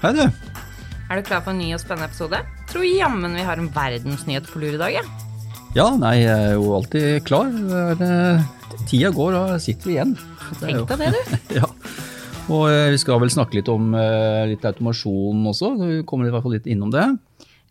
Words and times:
Hei, 0.00 0.14
du. 0.16 0.22
Er 1.12 1.18
du 1.18 1.26
klar 1.26 1.42
for 1.44 1.52
en 1.52 1.58
ny 1.60 1.74
og 1.76 1.80
spennende 1.82 2.06
episode? 2.08 2.38
Tror 2.70 2.86
jammen 2.88 3.34
vi 3.36 3.42
har 3.44 3.60
en 3.60 3.66
verdensnyhet 3.74 4.46
på 4.48 4.62
lur 4.62 4.72
i 4.72 4.80
dag, 4.80 4.94
ja. 4.96 5.02
Ja, 5.76 5.90
nei, 6.00 6.14
jeg 6.22 6.32
er 6.32 6.54
jo 6.56 6.70
alltid 6.78 7.26
klar. 7.28 7.50
Er, 7.52 8.40
tida 8.88 9.10
går, 9.12 9.36
og 9.36 9.52
sitter 9.60 9.90
vi 9.90 9.98
igjen. 9.98 10.16
Tenk 10.56 10.88
deg 10.88 11.04
det, 11.04 11.10
du. 11.12 11.36
ja. 11.60 11.68
Og 12.48 12.64
eh, 12.72 12.86
vi 12.94 13.02
skal 13.04 13.20
vel 13.20 13.34
snakke 13.36 13.60
litt 13.60 13.68
om 13.68 13.92
eh, 13.92 14.48
litt 14.54 14.64
automasjon 14.72 15.44
også. 15.52 15.74
Vi 15.84 16.00
kommer 16.08 16.30
i 16.30 16.32
hvert 16.32 16.48
fall 16.48 16.56
litt 16.56 16.72
innom 16.72 16.96
det. 16.96 17.04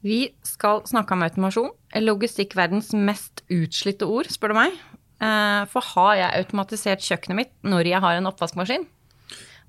Vi 0.06 0.22
skal 0.46 0.86
snakke 0.86 1.18
om 1.18 1.26
automasjon. 1.26 1.74
Logistikk-verdens 1.98 2.94
mest 2.94 3.42
utslitte 3.50 4.06
ord, 4.06 4.30
spør 4.30 4.54
du 4.54 4.62
meg. 4.62 4.78
Eh, 5.18 5.62
For 5.74 5.96
har 5.96 6.18
jeg 6.22 6.44
automatisert 6.46 7.10
kjøkkenet 7.10 7.42
mitt 7.42 7.56
når 7.66 7.90
jeg 7.90 8.06
har 8.06 8.22
en 8.22 8.30
oppvaskmaskin? 8.30 8.86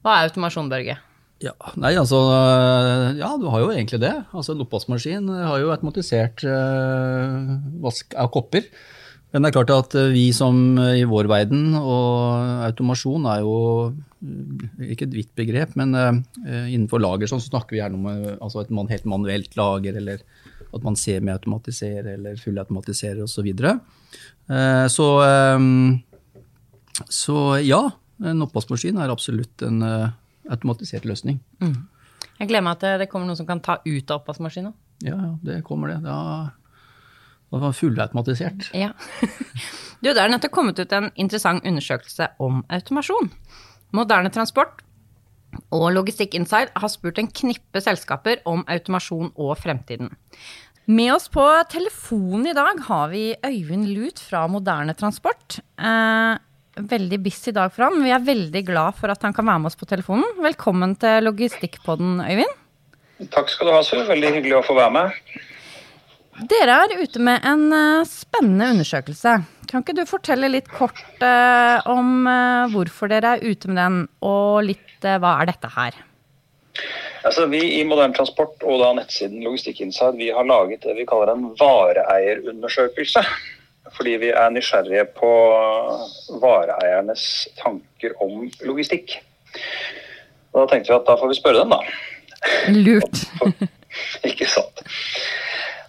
Hva 0.04 0.20
er 0.20 0.28
automasjon, 0.28 0.68
Børge? 0.68 1.00
Ja, 1.40 1.54
nei, 1.80 1.94
altså 1.96 2.18
eh, 2.34 3.18
Ja, 3.20 3.32
du 3.40 3.48
har 3.48 3.62
jo 3.62 3.72
egentlig 3.72 4.02
det. 4.02 4.12
Altså 4.36 4.52
En 4.52 4.64
oppvaskmaskin 4.66 5.28
har 5.32 5.60
jo 5.62 5.70
automatisert 5.72 6.44
eh, 6.44 7.54
vask 7.80 8.16
av 8.20 8.28
kopper. 8.34 8.66
Men 9.30 9.44
det 9.44 9.50
er 9.50 9.56
klart 9.56 9.72
at 9.72 9.96
eh, 9.96 10.10
vi 10.12 10.26
som 10.36 10.76
eh, 10.82 11.00
i 11.00 11.08
vår 11.08 11.30
verden, 11.30 11.72
og 11.78 12.66
automasjon 12.66 13.28
er 13.30 13.44
jo 13.46 13.56
ikke 14.84 15.06
et 15.06 15.16
vidt 15.16 15.32
begrep, 15.38 15.72
men 15.80 15.96
eh, 15.96 16.20
innenfor 16.74 17.00
lager 17.00 17.30
sånn, 17.30 17.40
så 17.40 17.54
snakker 17.54 17.76
vi 17.76 17.80
gjerne 17.80 18.00
om 18.00 18.10
altså 18.36 18.64
et 18.64 18.74
man, 18.74 18.90
helt 18.92 19.08
manuelt 19.08 19.56
lager, 19.56 19.96
eller 20.02 20.20
at 20.70 20.84
man 20.84 20.98
semiautomatiserer 20.98 22.18
eller 22.18 22.36
fullautomatiserer 22.38 23.24
osv. 23.24 23.38
Så, 23.38 23.46
videre. 23.46 23.78
Eh, 24.50 24.86
så 24.92 25.08
eh, 25.24 25.68
så 27.08 27.38
ja, 27.64 27.84
en 28.28 28.44
oppvaskmaskin 28.44 28.98
er 29.00 29.08
absolutt 29.14 29.62
en 29.64 29.80
automatisert 30.50 31.06
løsning. 31.08 31.40
Jeg 32.40 32.48
gleder 32.48 32.64
meg 32.64 32.80
til 32.80 33.00
det 33.00 33.08
kommer 33.12 33.28
noen 33.28 33.38
som 33.38 33.48
kan 33.48 33.62
ta 33.64 33.78
ut 33.84 34.10
av 34.10 34.22
oppvaskmaskina. 34.22 34.72
Ja, 35.04 35.16
ja, 35.16 35.32
det 35.44 35.60
kommer 35.66 35.92
det. 35.92 36.00
Da, 36.04 36.16
da 37.52 37.62
var 37.64 37.76
fullautomatisert. 37.76 38.72
Ja. 38.76 38.94
Du, 40.00 40.08
det 40.08 40.16
er 40.16 40.30
nettopp 40.32 40.54
kommet 40.54 40.78
ut 40.80 40.92
en 40.96 41.10
interessant 41.20 41.66
undersøkelse 41.68 42.30
om 42.40 42.62
automasjon. 42.72 43.26
Moderne 43.92 44.30
Transport 44.32 44.80
og 45.76 45.90
Logistikk 45.92 46.38
Inside 46.38 46.72
har 46.72 46.88
spurt 46.88 47.20
en 47.20 47.28
knippe 47.28 47.82
selskaper 47.84 48.40
om 48.48 48.62
automasjon 48.64 49.28
og 49.34 49.58
fremtiden. 49.60 50.08
Med 50.88 51.12
oss 51.12 51.28
på 51.30 51.44
telefonen 51.70 52.48
i 52.50 52.54
dag 52.56 52.80
har 52.86 53.10
vi 53.12 53.24
Øyvind 53.44 53.90
Lut 53.92 54.22
fra 54.24 54.46
Moderne 54.48 54.96
Transport. 54.96 55.60
Eh, 55.76 56.38
veldig 56.76 57.18
busy 57.22 57.52
dag 57.54 57.72
for 57.74 57.88
ham. 57.88 58.00
Vi 58.04 58.12
er 58.14 58.24
veldig 58.24 58.64
glad 58.66 58.98
for 58.98 59.12
at 59.12 59.22
han 59.26 59.34
kan 59.36 59.46
være 59.46 59.62
med 59.62 59.70
oss 59.70 59.78
på 59.78 59.88
telefonen. 59.90 60.26
Velkommen 60.42 60.96
til 61.00 61.24
Logistikkpodden, 61.26 62.20
Øyvind. 62.24 62.58
Takk 63.30 63.50
skal 63.52 63.68
du 63.68 63.74
ha, 63.74 63.80
Sue. 63.84 64.06
Veldig 64.08 64.34
hyggelig 64.38 64.60
å 64.60 64.66
få 64.66 64.76
være 64.78 64.94
med. 64.96 65.40
Dere 66.50 66.76
er 66.86 67.02
ute 67.02 67.20
med 67.20 67.44
en 67.44 67.66
eh, 67.76 68.06
spennende 68.08 68.70
undersøkelse. 68.72 69.34
Kan 69.68 69.84
ikke 69.84 69.98
du 69.98 70.06
fortelle 70.08 70.48
litt 70.48 70.70
kort 70.72 71.02
eh, 71.20 71.90
om 71.90 72.24
eh, 72.30 72.70
hvorfor 72.72 73.10
dere 73.12 73.36
er 73.36 73.44
ute 73.44 73.68
med 73.68 73.76
den, 73.76 73.98
og 74.24 74.62
litt 74.70 75.04
eh, 75.04 75.18
hva 75.20 75.34
er 75.42 75.50
dette 75.52 75.68
her? 75.74 75.98
Altså, 77.28 77.44
vi 77.52 77.60
i 77.76 77.84
Moderne 77.84 78.16
Transport 78.16 78.64
og 78.64 78.80
da 78.80 78.94
nettsiden 78.96 79.44
Logistikk 79.44 79.82
Inside 79.84 80.16
vi 80.16 80.30
har 80.32 80.48
laget 80.48 80.86
det 80.86 80.96
vi 80.96 81.04
kaller 81.08 81.34
en 81.34 81.50
vareeierundersøkelse. 81.60 83.26
Fordi 83.96 84.16
vi 84.22 84.30
er 84.32 84.52
nysgjerrige 84.54 85.06
på 85.16 85.30
vareeiernes 86.42 87.24
tanker 87.60 88.14
om 88.22 88.46
logistikk. 88.66 89.18
Og 90.52 90.62
da 90.62 90.68
tenkte 90.70 90.92
vi 90.92 90.98
at 90.98 91.08
da 91.08 91.18
får 91.18 91.30
vi 91.30 91.38
spørre 91.38 91.64
dem, 91.64 91.74
da. 91.74 91.80
Lurt. 92.74 93.24
Ikke 94.30 94.48
sant. 94.48 94.82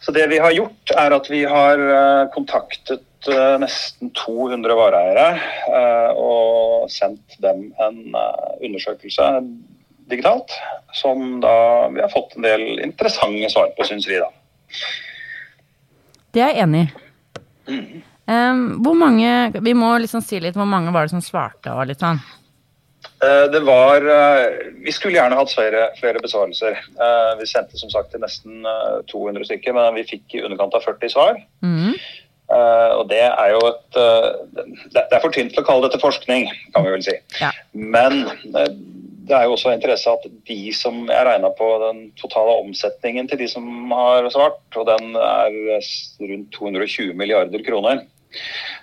Så 0.02 0.12
det 0.12 0.28
vi 0.32 0.40
har 0.42 0.54
gjort, 0.56 0.94
er 0.98 1.14
at 1.14 1.30
vi 1.30 1.44
har 1.46 1.82
eh, 1.96 2.30
kontaktet 2.34 3.30
eh, 3.30 3.58
nesten 3.62 4.10
200 4.18 4.78
vareeiere 4.78 5.28
eh, 5.70 6.18
og 6.18 6.90
sendt 6.90 7.38
dem 7.44 7.68
en 7.78 8.00
undersøkelse 8.18 9.30
digitalt, 10.12 10.58
som 10.98 11.38
da 11.44 11.54
vi 11.94 12.02
har 12.02 12.10
fått 12.12 12.34
en 12.36 12.50
del 12.50 12.82
interessante 12.82 13.54
svar 13.54 13.70
på, 13.78 13.86
syns 13.88 14.10
vi, 14.10 14.18
da. 14.20 14.32
Det 16.34 16.42
er 16.42 16.56
jeg 16.56 16.66
enig 16.66 16.84
i. 16.88 17.11
Em, 17.68 18.62
hvor 18.84 18.96
mange 18.98 19.52
Vi 19.62 19.74
må 19.78 19.92
liksom 20.02 20.22
si 20.24 20.40
litt 20.40 20.56
hvor 20.58 20.70
mange 20.70 20.94
var 20.94 21.08
det 21.08 21.14
som 21.14 21.24
svarte 21.26 21.74
og 21.74 21.88
litt 21.90 22.02
sånn. 22.04 22.22
Eh, 23.22 23.46
Det 23.52 23.62
var 23.66 24.06
eh, 24.06 24.72
Vi 24.86 24.94
skulle 24.96 25.18
gjerne 25.18 25.38
hatt 25.38 25.54
flere, 25.54 25.90
flere 26.00 26.22
besvarelser. 26.24 26.78
Eh, 26.78 27.32
Vi 27.40 27.50
sendte 27.50 27.78
som 27.78 27.92
sagt 27.94 28.12
til 28.14 28.24
nesten 28.24 28.66
eh, 28.66 29.00
200 29.12 29.48
stykker, 29.50 29.76
men 29.78 29.98
vi 30.00 30.08
fikk 30.16 30.38
i 30.38 30.44
underkant 30.46 30.78
av 30.78 30.86
40 30.88 31.16
svar. 31.16 31.42
Mm. 31.62 31.96
Og 32.52 33.06
det 33.08 33.22
er 33.24 33.54
jo 33.54 33.60
et 33.64 33.98
Det 34.92 35.04
er 35.16 35.22
for 35.24 35.32
tynt 35.32 35.54
til 35.56 35.62
å 35.62 35.68
kalle 35.70 35.86
dette 35.88 36.02
forskning, 36.02 36.50
kan 36.76 36.84
vi 36.84 36.92
vel 36.92 37.06
si. 37.06 37.14
Ja. 37.40 37.54
Men 37.72 38.26
det 39.28 39.36
er 39.38 39.46
jo 39.46 39.54
også 39.56 39.74
interesse 39.76 40.10
at 40.10 40.24
de 40.48 40.60
som 40.74 41.04
Jeg 41.10 41.26
regna 41.28 41.52
på 41.54 41.68
den 41.84 42.00
totale 42.20 42.56
omsetningen 42.64 43.28
til 43.30 43.42
de 43.44 43.48
som 43.52 43.66
har 43.94 44.30
svart, 44.34 44.62
og 44.76 44.88
den 44.90 45.16
er 45.16 45.52
rundt 46.32 46.52
220 46.58 47.14
milliarder 47.20 47.64
kroner. 47.66 48.06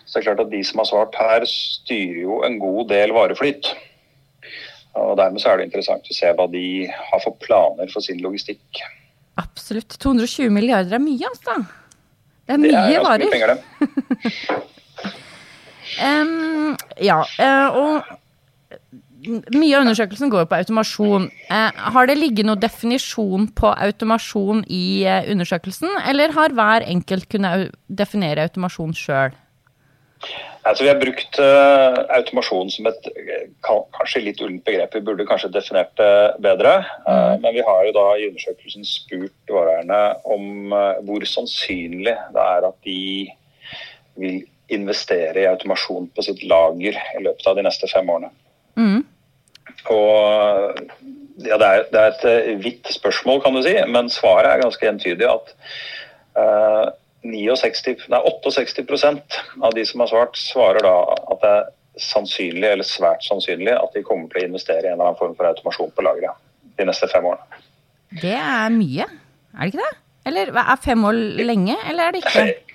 Så 0.05 0.19
det 0.19 0.21
er 0.21 0.27
klart 0.29 0.45
at 0.45 0.53
de 0.53 0.63
som 0.65 0.83
har 0.83 0.89
svart 0.91 1.19
her, 1.19 1.47
styrer 1.49 2.23
jo 2.23 2.43
en 2.47 2.59
god 2.63 2.89
del 2.93 3.15
vareflyt. 3.17 3.73
Og 4.99 5.17
dermed 5.19 5.43
så 5.43 5.53
er 5.53 5.61
det 5.61 5.69
interessant 5.69 6.07
å 6.11 6.17
se 6.17 6.31
hva 6.35 6.47
de 6.53 6.65
har 6.91 7.21
for 7.25 7.37
planer 7.43 7.91
for 7.93 8.05
sin 8.05 8.23
logistikk. 8.25 8.83
Absolutt. 9.39 9.99
220 10.03 10.51
milliarder 10.55 10.99
er 10.99 11.03
mye, 11.03 11.29
altså. 11.29 11.59
Det 12.49 12.57
er 12.57 12.63
Det 12.63 12.71
mye 12.73 12.79
er 12.79 12.93
ganske 12.95 13.05
varer. 13.07 13.25
mye 13.25 13.35
penger, 13.35 13.49
det. 13.55 13.61
um, 16.09 16.77
ja, 17.05 17.21
eh, 17.39 17.69
og 17.79 18.28
mye 19.27 19.75
av 19.75 19.83
undersøkelsen 19.83 20.31
går 20.31 20.47
på 20.51 20.59
automasjon. 20.61 21.27
Eh, 21.51 21.83
har 21.95 22.09
det 22.09 22.19
ligget 22.19 22.47
noen 22.47 22.61
definisjon 22.63 23.49
på 23.59 23.73
automasjon 23.75 24.65
i 24.71 25.03
eh, 25.09 25.27
undersøkelsen, 25.33 25.91
eller 26.11 26.35
har 26.37 26.55
hver 26.55 26.87
enkelt 26.87 27.29
kunnet 27.33 27.75
definere 27.89 28.47
automasjon 28.47 28.95
sjøl? 28.97 29.37
Altså, 30.69 30.85
vi 30.85 30.91
har 30.91 30.99
brukt 31.01 31.39
uh, 31.41 31.99
automasjon 32.19 32.71
som 32.75 32.89
et 32.91 33.07
eh, 33.15 33.45
kanskje 33.65 34.25
litt 34.27 34.41
ullent 34.43 34.65
begrep. 34.67 34.97
Vi 34.99 35.05
burde 35.07 35.27
kanskje 35.29 35.53
definert 35.55 35.95
det 35.97 36.11
bedre. 36.45 36.75
Uh, 37.07 37.39
men 37.41 37.55
vi 37.57 37.65
har 37.65 37.87
jo 37.87 37.95
da 37.97 38.07
i 38.19 38.27
undersøkelsen 38.29 38.85
spurt 38.85 39.55
vareeierne 39.55 40.01
om 40.29 40.75
uh, 40.75 40.99
hvor 41.07 41.25
sannsynlig 41.31 42.17
det 42.35 42.45
er 42.45 42.69
at 42.69 42.77
de 42.85 42.99
vil 44.19 44.43
investere 44.75 45.41
i 45.41 45.49
automasjon 45.49 46.11
på 46.13 46.27
sitt 46.27 46.43
lager 46.45 46.99
i 46.99 47.25
løpet 47.25 47.49
av 47.49 47.57
de 47.57 47.65
neste 47.65 47.89
fem 47.89 48.11
årene. 48.13 48.35
Og 49.87 50.79
ja, 51.47 51.57
det, 51.59 51.67
er, 51.67 51.85
det 51.93 52.01
er 52.01 52.15
et 52.15 52.25
eh, 52.29 52.55
vidt 52.63 52.91
spørsmål, 52.93 53.43
kan 53.45 53.55
du 53.55 53.63
si, 53.63 53.75
men 53.89 54.11
svaret 54.11 54.51
er 54.51 54.63
ganske 54.63 54.89
entydig 54.91 55.29
at 55.31 55.53
uh, 56.39 56.91
69, 57.23 58.09
nei, 58.11 58.21
68% 58.45 59.39
av 59.63 59.75
de 59.77 59.85
som 59.87 60.03
har 60.03 60.11
svart, 60.11 60.41
svarer 60.41 60.83
da 60.87 60.97
at 61.15 61.45
det 61.45 61.53
er 61.53 61.71
sannsynlig 61.99 62.67
eller 62.69 62.87
svært 62.87 63.25
sannsynlig 63.27 63.75
at 63.75 63.95
de 63.95 64.05
kommer 64.07 64.31
til 64.31 64.45
å 64.45 64.51
investere 64.51 64.85
i 64.85 64.91
en 64.91 64.97
eller 64.97 65.11
annen 65.11 65.19
form 65.19 65.35
for 65.39 65.51
automasjon 65.51 65.95
på 65.95 66.05
lageret 66.07 66.39
de 66.79 66.87
neste 66.87 67.09
fem 67.11 67.27
årene. 67.27 67.63
Det 68.23 68.37
er 68.39 68.71
mye, 68.75 69.09
er 69.55 69.59
det 69.59 69.73
ikke 69.73 69.83
det? 69.83 69.97
Eller 70.29 70.53
er 70.61 70.81
fem 70.85 71.05
år 71.09 71.19
lenge, 71.43 71.77
eller 71.89 72.09
er 72.09 72.15
det 72.15 72.25
ikke? 72.25 72.47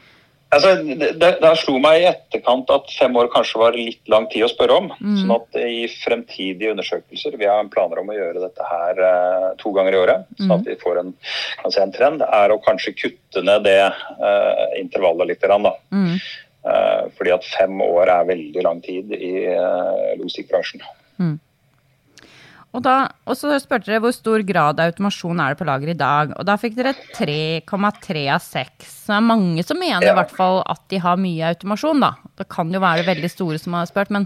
Altså, 0.54 0.74
det, 0.84 1.12
det, 1.42 1.52
slo 1.60 1.80
meg 1.82 2.02
i 2.02 2.08
etterkant 2.10 2.70
at 2.74 2.92
fem 2.94 3.16
år 3.20 3.30
kanskje 3.34 3.62
var 3.62 3.78
litt 3.78 4.12
lang 4.12 4.28
tid 4.32 4.46
å 4.46 4.52
spørre 4.52 4.78
om. 4.84 4.92
sånn 5.22 5.36
at 5.36 5.60
i 5.62 5.84
fremtidige 6.04 6.74
undersøkelser, 6.76 7.38
vi 7.40 7.50
har 7.50 7.72
planer 7.74 8.02
om 8.02 8.12
å 8.14 8.18
gjøre 8.18 8.44
dette 8.44 8.70
her 8.70 9.04
eh, 9.10 9.50
to 9.62 9.74
ganger 9.76 9.98
i 9.98 10.02
året, 10.04 10.32
sånn 10.40 10.56
at 10.60 10.70
vi 10.70 10.78
får 10.82 11.02
en, 11.02 11.14
kan 11.62 11.76
se 11.76 11.84
en 11.84 11.96
trend, 11.96 12.26
er 12.26 12.54
å 12.54 12.62
kanskje 12.64 12.96
kutte 13.00 13.46
ned 13.46 13.66
det 13.68 13.80
eh, 13.84 14.66
intervallet 14.82 15.34
litt. 15.34 15.42
grann, 15.44 15.66
Da. 15.68 15.76
Mm. 15.92 16.20
Eh, 16.64 17.02
fordi 17.18 17.34
at 17.36 17.48
fem 17.58 17.82
år 17.84 18.08
er 18.08 18.30
veldig 18.30 18.62
lang 18.64 18.80
tid 18.84 19.12
i 19.18 19.34
eh, 19.52 20.14
logistikkbransjen. 20.20 20.86
Og, 22.74 22.82
da, 22.82 22.94
og 23.30 23.38
så 23.38 23.54
spurte 23.62 23.92
dere 23.92 24.02
hvor 24.02 24.14
stor 24.16 24.42
grad 24.48 24.80
av 24.82 24.90
automasjon 24.90 25.42
er 25.44 25.54
det 25.54 25.60
på 25.60 25.68
lager 25.70 25.92
i 25.94 25.98
dag. 25.98 26.32
Og 26.40 26.48
da 26.48 26.56
fikk 26.58 26.80
dere 26.80 26.96
3,3 27.14 28.24
av 28.34 28.42
6. 28.42 28.88
Så 28.88 29.12
det 29.12 29.18
er 29.20 29.28
mange 29.28 29.66
som 29.66 29.78
mener 29.78 30.10
i 30.10 30.16
hvert 30.18 30.34
fall 30.34 30.64
at 30.66 30.82
de 30.90 31.02
har 31.04 31.20
mye 31.22 31.52
automasjon, 31.54 32.02
da. 32.02 32.16
Det 32.42 32.48
kan 32.50 32.74
jo 32.74 32.82
være 32.82 33.06
veldig 33.06 33.30
store 33.30 33.62
som 33.62 33.78
har 33.78 33.92
spurt, 33.92 34.14
men 34.14 34.26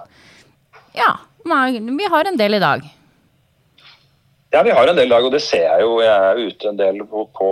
ja. 0.95 1.17
Vi 1.47 2.07
har 2.11 2.27
en 2.27 2.39
del 2.39 2.57
i 2.57 2.63
dag. 2.63 2.88
Ja, 4.55 4.63
vi 4.63 4.71
har 4.71 4.88
en 4.88 4.95
del 4.95 5.09
i 5.09 5.11
dag, 5.11 5.27
og 5.27 5.35
det 5.35 5.44
ser 5.44 5.65
jeg 5.67 5.83
jo. 5.83 5.99
Jeg 6.03 6.31
er 6.31 6.39
ute 6.47 6.71
en 6.71 6.79
del 6.79 7.03
på, 7.07 7.27
på 7.35 7.51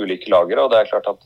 ulike 0.00 0.32
lagre, 0.32 0.64
og 0.64 0.72
det 0.72 0.80
er 0.80 0.88
klart 0.88 1.12
at 1.12 1.20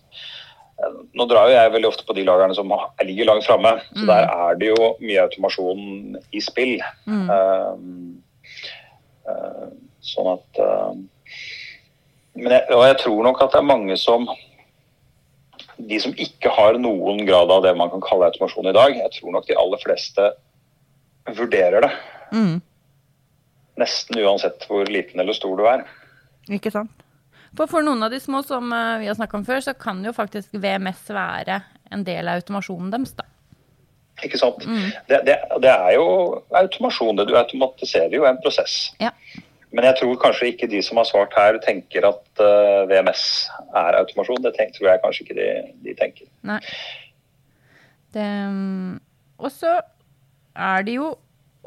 eh, 0.83 0.99
nå 1.15 1.27
drar 1.31 1.47
jo 1.51 1.55
jeg 1.55 1.75
veldig 1.77 1.91
ofte 1.93 2.07
på 2.09 2.17
de 2.19 2.27
lagerne 2.27 2.59
som 2.59 2.75
ligger 3.07 3.31
langt 3.31 3.47
framme. 3.47 3.77
Så 3.95 4.07
der 4.11 4.27
er 4.27 4.59
det 4.59 4.73
jo 4.75 4.93
mye 4.99 5.27
automasjon 5.29 6.19
i 6.35 6.43
spill. 6.43 6.81
Mm. 7.07 7.27
Um, 7.31 8.07
sånn 10.07 10.29
at 10.31 10.61
Men 12.37 12.53
jeg, 12.53 12.65
og 12.77 12.83
jeg 12.87 12.99
tror 13.01 13.23
nok 13.27 13.41
at 13.43 13.55
det 13.55 13.59
er 13.59 13.67
mange 13.67 13.97
som 13.99 14.27
De 15.81 15.99
som 16.01 16.13
ikke 16.15 16.53
har 16.53 16.79
noen 16.79 17.25
grad 17.27 17.51
av 17.51 17.65
det 17.65 17.73
man 17.77 17.91
kan 17.93 18.05
kalle 18.05 18.29
automasjon 18.31 18.71
i 18.71 18.77
dag, 18.77 18.95
jeg 18.97 19.15
tror 19.19 19.35
nok 19.35 19.49
de 19.49 19.59
aller 19.61 19.83
fleste 19.83 20.29
vurderer 21.37 21.83
det. 21.83 21.91
Mm. 22.33 22.61
Nesten 23.83 24.21
uansett 24.23 24.65
hvor 24.71 24.89
liten 24.89 25.21
eller 25.21 25.37
stor 25.37 25.59
du 25.59 25.67
er. 25.69 25.83
Ikke 26.49 26.73
sant? 26.73 27.03
For, 27.57 27.69
for 27.71 27.85
noen 27.85 28.05
av 28.07 28.13
de 28.13 28.21
små 28.21 28.43
som 28.47 28.73
eh, 28.73 28.99
vi 29.03 29.09
har 29.11 29.17
snakka 29.19 29.39
om 29.39 29.47
før, 29.47 29.63
så 29.65 29.75
kan 29.79 30.03
jo 30.05 30.13
faktisk 30.17 30.55
VMS 30.61 31.09
være 31.15 31.61
en 31.93 32.05
del 32.07 32.29
av 32.29 32.41
automasjonen 32.41 32.93
deres, 32.93 33.15
da. 33.19 33.27
Ikke 34.25 34.39
sant? 34.41 34.63
Det, 35.11 35.21
det, 35.27 35.37
det 35.61 35.73
er 35.73 35.97
jo 35.99 36.07
automasjon. 36.57 37.19
det 37.19 37.29
Du 37.29 37.35
automatiserer 37.37 38.17
jo 38.17 38.25
en 38.29 38.41
prosess. 38.41 38.95
Ja. 39.03 39.13
Men 39.77 39.85
jeg 39.91 39.99
tror 39.99 40.15
kanskje 40.23 40.53
ikke 40.53 40.69
de 40.73 40.81
som 40.85 40.97
har 41.01 41.09
svart 41.09 41.35
her, 41.37 41.59
tenker 41.65 42.07
at 42.09 42.41
uh, 42.41 42.87
VMS 42.89 43.25
er 43.77 43.99
automasjon. 43.99 44.41
Det 44.45 44.55
tenker, 44.57 44.79
tror 44.79 44.91
jeg 44.93 45.03
kanskje 45.03 45.27
ikke 45.27 45.37
de, 45.41 45.49
de 45.85 45.97
tenker. 45.99 46.31
Nei. 46.49 46.61
Mm, 48.17 48.97
og 49.37 49.53
så 49.53 49.75
er 50.57 50.87
det 50.87 50.97
jo 50.97 51.11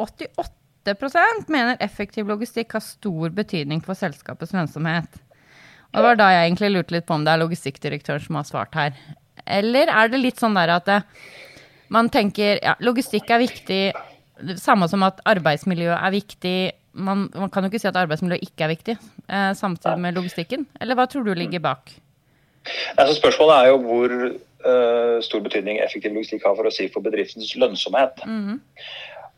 88% 0.01 1.51
mener 1.54 1.78
effektiv 1.86 2.30
logistikk 2.31 2.74
har 2.74 2.81
stor 2.81 3.36
betydning 3.36 3.84
for 3.86 4.00
selskapets 4.00 4.56
lønnsomhet. 4.56 5.19
Og 5.90 6.00
det 6.00 6.06
var 6.06 6.18
da 6.18 6.30
jeg 6.34 6.48
egentlig 6.48 6.72
lurte 6.74 6.96
litt 6.96 7.06
på 7.10 7.18
om 7.18 7.25
det 7.25 7.34
er 7.34 7.42
logistikkdirektøren 7.44 8.25
som 8.25 8.38
har 8.40 8.48
svart 8.48 8.78
her. 8.78 8.98
Eller 9.50 9.90
er 9.90 10.10
det 10.12 10.22
litt 10.22 10.42
sånn 10.42 10.57
der 10.57 10.74
at 10.75 10.90
det, 10.90 11.00
man 11.94 12.09
tenker 12.13 12.59
ja, 12.63 12.75
logistikk 12.83 13.31
er 13.33 13.41
viktig, 13.44 13.81
samme 14.62 14.88
som 14.89 15.03
at 15.07 15.21
arbeidsmiljø 15.27 15.91
er 15.95 16.13
viktig. 16.13 16.57
Man, 17.00 17.27
man 17.36 17.51
kan 17.53 17.65
jo 17.65 17.71
ikke 17.71 17.81
si 17.81 17.89
at 17.89 17.97
arbeidsmiljø 18.00 18.39
ikke 18.45 18.65
er 18.65 18.74
viktig, 18.74 18.95
eh, 19.27 19.50
samtidig 19.57 19.97
med 20.01 20.18
logistikken. 20.18 20.68
Eller 20.81 20.97
hva 20.97 21.07
tror 21.09 21.25
du 21.27 21.33
ligger 21.38 21.63
bak? 21.63 21.94
Altså, 22.97 23.15
spørsmålet 23.18 23.56
er 23.56 23.69
jo 23.71 23.77
hvor 23.86 24.13
uh, 24.13 25.21
stor 25.24 25.41
betydning 25.45 25.80
effektiv 25.81 26.13
logistikk 26.13 26.44
har 26.45 26.57
for 26.57 26.68
å 26.68 26.74
si 26.74 26.89
for 26.94 27.06
bedriftens 27.06 27.53
lønnsomhet. 27.57 28.25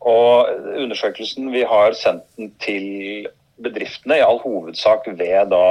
Og 0.02 0.50
undersøkelsen 0.82 1.52
vi 1.54 1.62
har 1.68 1.94
sendt 1.94 2.26
den 2.36 2.50
til 2.62 3.28
bedriftene, 3.62 4.18
i 4.18 4.26
all 4.26 4.40
hovedsak 4.42 5.06
ved 5.06 5.52
da 5.52 5.66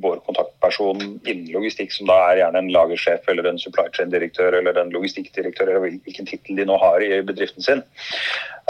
vår 0.00 0.22
kontaktperson 0.24 1.02
innen 1.28 1.50
logistikk, 1.52 1.92
som 1.92 2.06
da 2.08 2.14
er 2.30 2.38
gjerne 2.40 2.58
en 2.62 2.70
lagersjef 2.72 3.26
eller 3.28 3.44
en 3.50 3.58
supply 3.60 3.84
chain-direktør 3.92 4.52
eller 4.58 4.78
en 4.80 4.92
logistikkdirektør, 4.94 5.68
eller 5.68 5.80
hvilken 6.00 6.26
tittel 6.30 6.56
de 6.56 6.64
nå 6.64 6.76
har 6.80 7.00
i 7.04 7.20
bedriften 7.28 7.62
sin. 7.62 7.82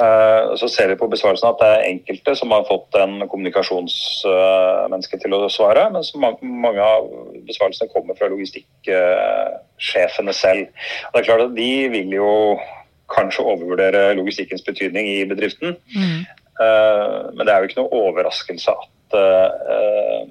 Eh, 0.02 0.56
Så 0.58 0.66
ser 0.68 0.88
vi 0.88 0.96
på 0.98 1.06
besvarelsen 1.10 1.48
at 1.48 1.58
det 1.62 1.68
er 1.70 1.86
enkelte 1.92 2.34
som 2.36 2.50
har 2.50 2.64
fått 2.66 2.94
en 2.98 3.28
kommunikasjonsmenneske 3.28 5.18
til 5.22 5.32
å 5.36 5.48
svare, 5.52 5.86
mens 5.94 6.10
ma- 6.16 6.38
mange 6.42 6.80
av 6.82 7.06
besvarelsene 7.46 7.92
kommer 7.92 8.14
fra 8.18 8.28
logistikksjefene 8.32 10.32
selv. 10.34 10.66
Og 11.06 11.12
det 11.14 11.20
er 11.22 11.28
klart 11.30 11.46
at 11.46 11.54
De 11.54 11.88
vil 11.88 12.10
jo 12.18 12.58
kanskje 13.12 13.44
overvurdere 13.44 14.14
logistikkens 14.16 14.62
betydning 14.64 15.06
i 15.06 15.24
bedriften. 15.28 15.76
mm. 15.96 16.24
Men 16.62 17.46
det 17.46 17.52
er 17.52 17.58
jo 17.62 17.68
ikke 17.68 17.80
noe 17.82 17.98
overraskelse 18.06 18.70
at 18.70 19.14
eh, 19.18 20.22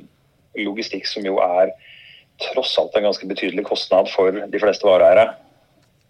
logistikk, 0.58 1.08
som 1.10 1.26
jo 1.26 1.40
er 1.44 1.74
tross 2.42 2.74
alt 2.82 2.96
en 2.98 3.08
ganske 3.10 3.28
betydelig 3.30 3.66
kostnad 3.68 4.10
for 4.12 4.34
de 4.34 4.62
fleste 4.62 4.88
vareeiere, 4.88 5.34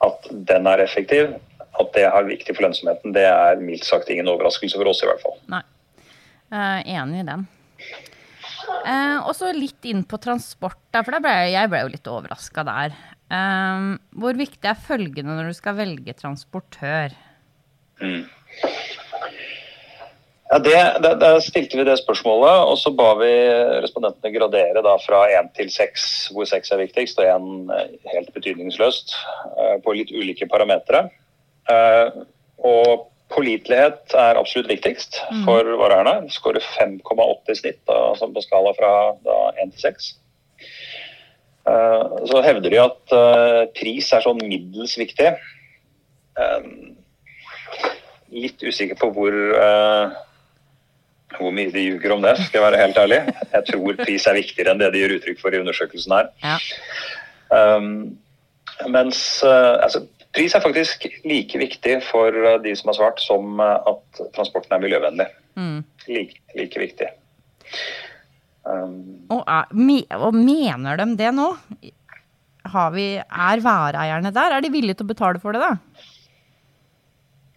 at 0.02 0.30
den 0.50 0.70
er 0.70 0.84
effektiv, 0.84 1.34
at 1.80 1.94
det 1.96 2.06
er 2.08 2.28
viktig 2.28 2.56
for 2.56 2.66
lønnsomheten, 2.66 3.14
det 3.16 3.26
er 3.28 3.62
mildt 3.62 3.88
sagt 3.88 4.10
ingen 4.12 4.30
overraskelse 4.32 4.80
for 4.80 4.92
oss 4.92 5.04
i 5.04 5.10
hvert 5.10 5.24
fall. 5.24 5.38
Nei. 5.52 5.64
uh, 6.54 6.80
enig 6.82 7.24
i 7.24 7.28
den. 7.28 7.48
Uh, 8.82 9.20
og 9.28 9.34
så 9.38 9.52
litt 9.54 9.86
inn 9.90 10.06
på 10.08 10.20
transport, 10.22 10.80
for 10.96 11.14
da 11.14 11.22
ble 11.24 11.34
jeg, 11.52 11.72
ble 11.72 11.84
jo 11.84 11.92
litt 11.94 12.12
overraska 12.12 12.66
der. 12.68 12.96
Eh, 13.32 13.84
hvor 14.20 14.36
viktig 14.36 14.68
er 14.68 14.80
følgende 14.88 15.38
når 15.38 15.52
du 15.52 15.56
skal 15.56 15.78
velge 15.78 16.16
transportør? 16.20 17.14
Ja, 20.52 20.58
det, 20.60 20.74
Der 21.22 21.40
stilte 21.40 21.78
vi 21.80 21.86
det 21.88 21.94
spørsmålet, 22.02 22.66
og 22.68 22.76
så 22.80 22.92
ba 22.92 23.14
vi 23.22 23.30
respondentene 23.86 24.34
gradere 24.36 24.82
da 24.84 24.98
fra 25.00 25.22
én 25.32 25.48
til 25.56 25.70
seks, 25.72 26.28
hvor 26.36 26.50
seks 26.50 26.74
er 26.76 26.82
viktigst, 26.82 27.22
og 27.24 27.30
én 27.30 27.72
helt 28.12 28.34
betydningsløst, 28.36 29.14
eh, 29.56 29.78
på 29.86 29.94
litt 29.96 30.12
ulike 30.12 30.50
parametere. 30.52 31.10
Eh, 31.70 32.12
Og 32.62 33.08
pålitelighet 33.32 34.14
er 34.14 34.38
absolutt 34.38 34.68
viktigst 34.70 35.16
for 35.46 35.64
varerne. 35.80 36.28
Skårer 36.30 36.62
5,8 36.62 37.50
i 37.50 37.56
snitt, 37.56 37.80
da, 37.88 38.12
altså 38.12 38.28
på 38.28 38.44
skala 38.44 38.74
fra 38.78 38.92
én 39.64 39.72
til 39.72 39.80
seks. 39.80 40.14
Eh, 41.66 42.04
Så 42.28 42.44
hevder 42.44 42.70
de 42.70 42.78
at 42.84 43.16
eh, 43.16 43.66
pris 43.80 44.12
er 44.14 44.22
sånn 44.22 44.44
middels 44.44 44.98
viktig. 45.00 45.32
Eh, 46.38 46.62
Litt 48.32 48.62
usikker 48.64 48.96
på 49.00 49.10
hvor 49.16 49.34
eh, 51.42 51.44
hvor 51.44 51.56
mye 51.56 51.74
de 51.74 51.84
ljuger 51.88 52.14
om 52.16 52.24
det, 52.24 52.36
skal 52.40 52.60
jeg 52.60 52.66
være 52.68 52.82
helt 52.82 53.00
ærlig. 53.02 53.20
Jeg 53.52 53.68
tror 53.72 54.02
pris 54.04 54.28
er 54.28 54.38
viktigere 54.38 54.74
enn 54.74 54.82
det 54.82 54.92
de 54.94 55.02
gir 55.02 55.16
uttrykk 55.18 55.42
for 55.42 55.54
i 55.54 55.62
undersøkelsen 55.62 56.16
her. 56.16 56.30
Ja. 56.44 56.58
Um, 57.52 58.18
mens 58.94 59.42
uh, 59.44 59.82
altså, 59.84 60.06
pris 60.36 60.56
er 60.56 60.64
faktisk 60.64 61.08
like 61.28 61.60
viktig 61.60 61.98
for 62.08 62.32
uh, 62.32 62.60
de 62.64 62.76
som 62.78 62.92
har 62.92 63.00
svart, 63.00 63.24
som 63.24 63.60
uh, 63.60 63.80
at 63.90 64.22
transporten 64.38 64.78
er 64.78 64.84
miljøvennlig. 64.84 65.28
Mm. 65.60 65.82
Like, 66.08 66.40
like 66.56 66.80
viktig. 66.80 67.10
Um, 68.64 69.26
Og, 69.34 69.42
er, 69.50 69.74
me, 69.74 70.04
og 70.22 70.38
mener 70.38 71.02
de 71.02 71.10
det 71.18 71.34
nå? 71.34 71.50
Har 72.72 72.92
vi, 72.94 73.16
er 73.18 73.62
vareeierne 73.66 74.32
der? 74.34 74.54
Er 74.54 74.62
de 74.62 74.70
villige 74.70 75.00
til 75.00 75.10
å 75.10 75.14
betale 75.16 75.42
for 75.42 75.58
det, 75.58 75.66
da? 75.66 75.76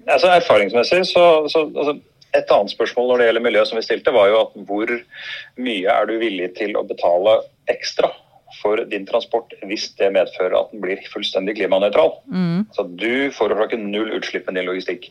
altså, 0.08 0.28
erfaringsmessig 0.28 1.06
så, 1.08 1.25
så 1.48 1.64
altså, 1.76 1.98
Et 2.34 2.50
annet 2.50 2.72
spørsmål 2.75 3.10
når 3.10 3.20
det 3.20 3.26
gjelder 3.28 3.46
miljø 3.46 3.64
som 3.69 3.78
vi 3.78 3.86
stilte, 3.86 4.14
var 4.14 4.28
jo 4.31 4.42
at 4.42 4.54
hvor 4.69 4.90
mye 5.62 5.96
er 5.96 6.10
du 6.10 6.14
villig 6.19 6.50
til 6.58 6.76
å 6.78 6.86
betale 6.88 7.38
ekstra 7.70 8.10
for 8.60 8.81
din 8.90 9.06
transport 9.06 9.52
hvis 9.66 9.88
det 9.98 10.12
medfører 10.14 10.56
at 10.58 10.72
den 10.72 10.82
blir 10.82 11.02
fullstendig 11.12 11.56
klimanøytral? 11.58 12.16
Så 12.76 12.86
du 12.98 13.31
forårsaker 13.34 13.81
null 13.82 14.14
utslipp 14.19 14.48
med 14.48 14.58
din 14.60 14.69
logistikk. 14.70 15.10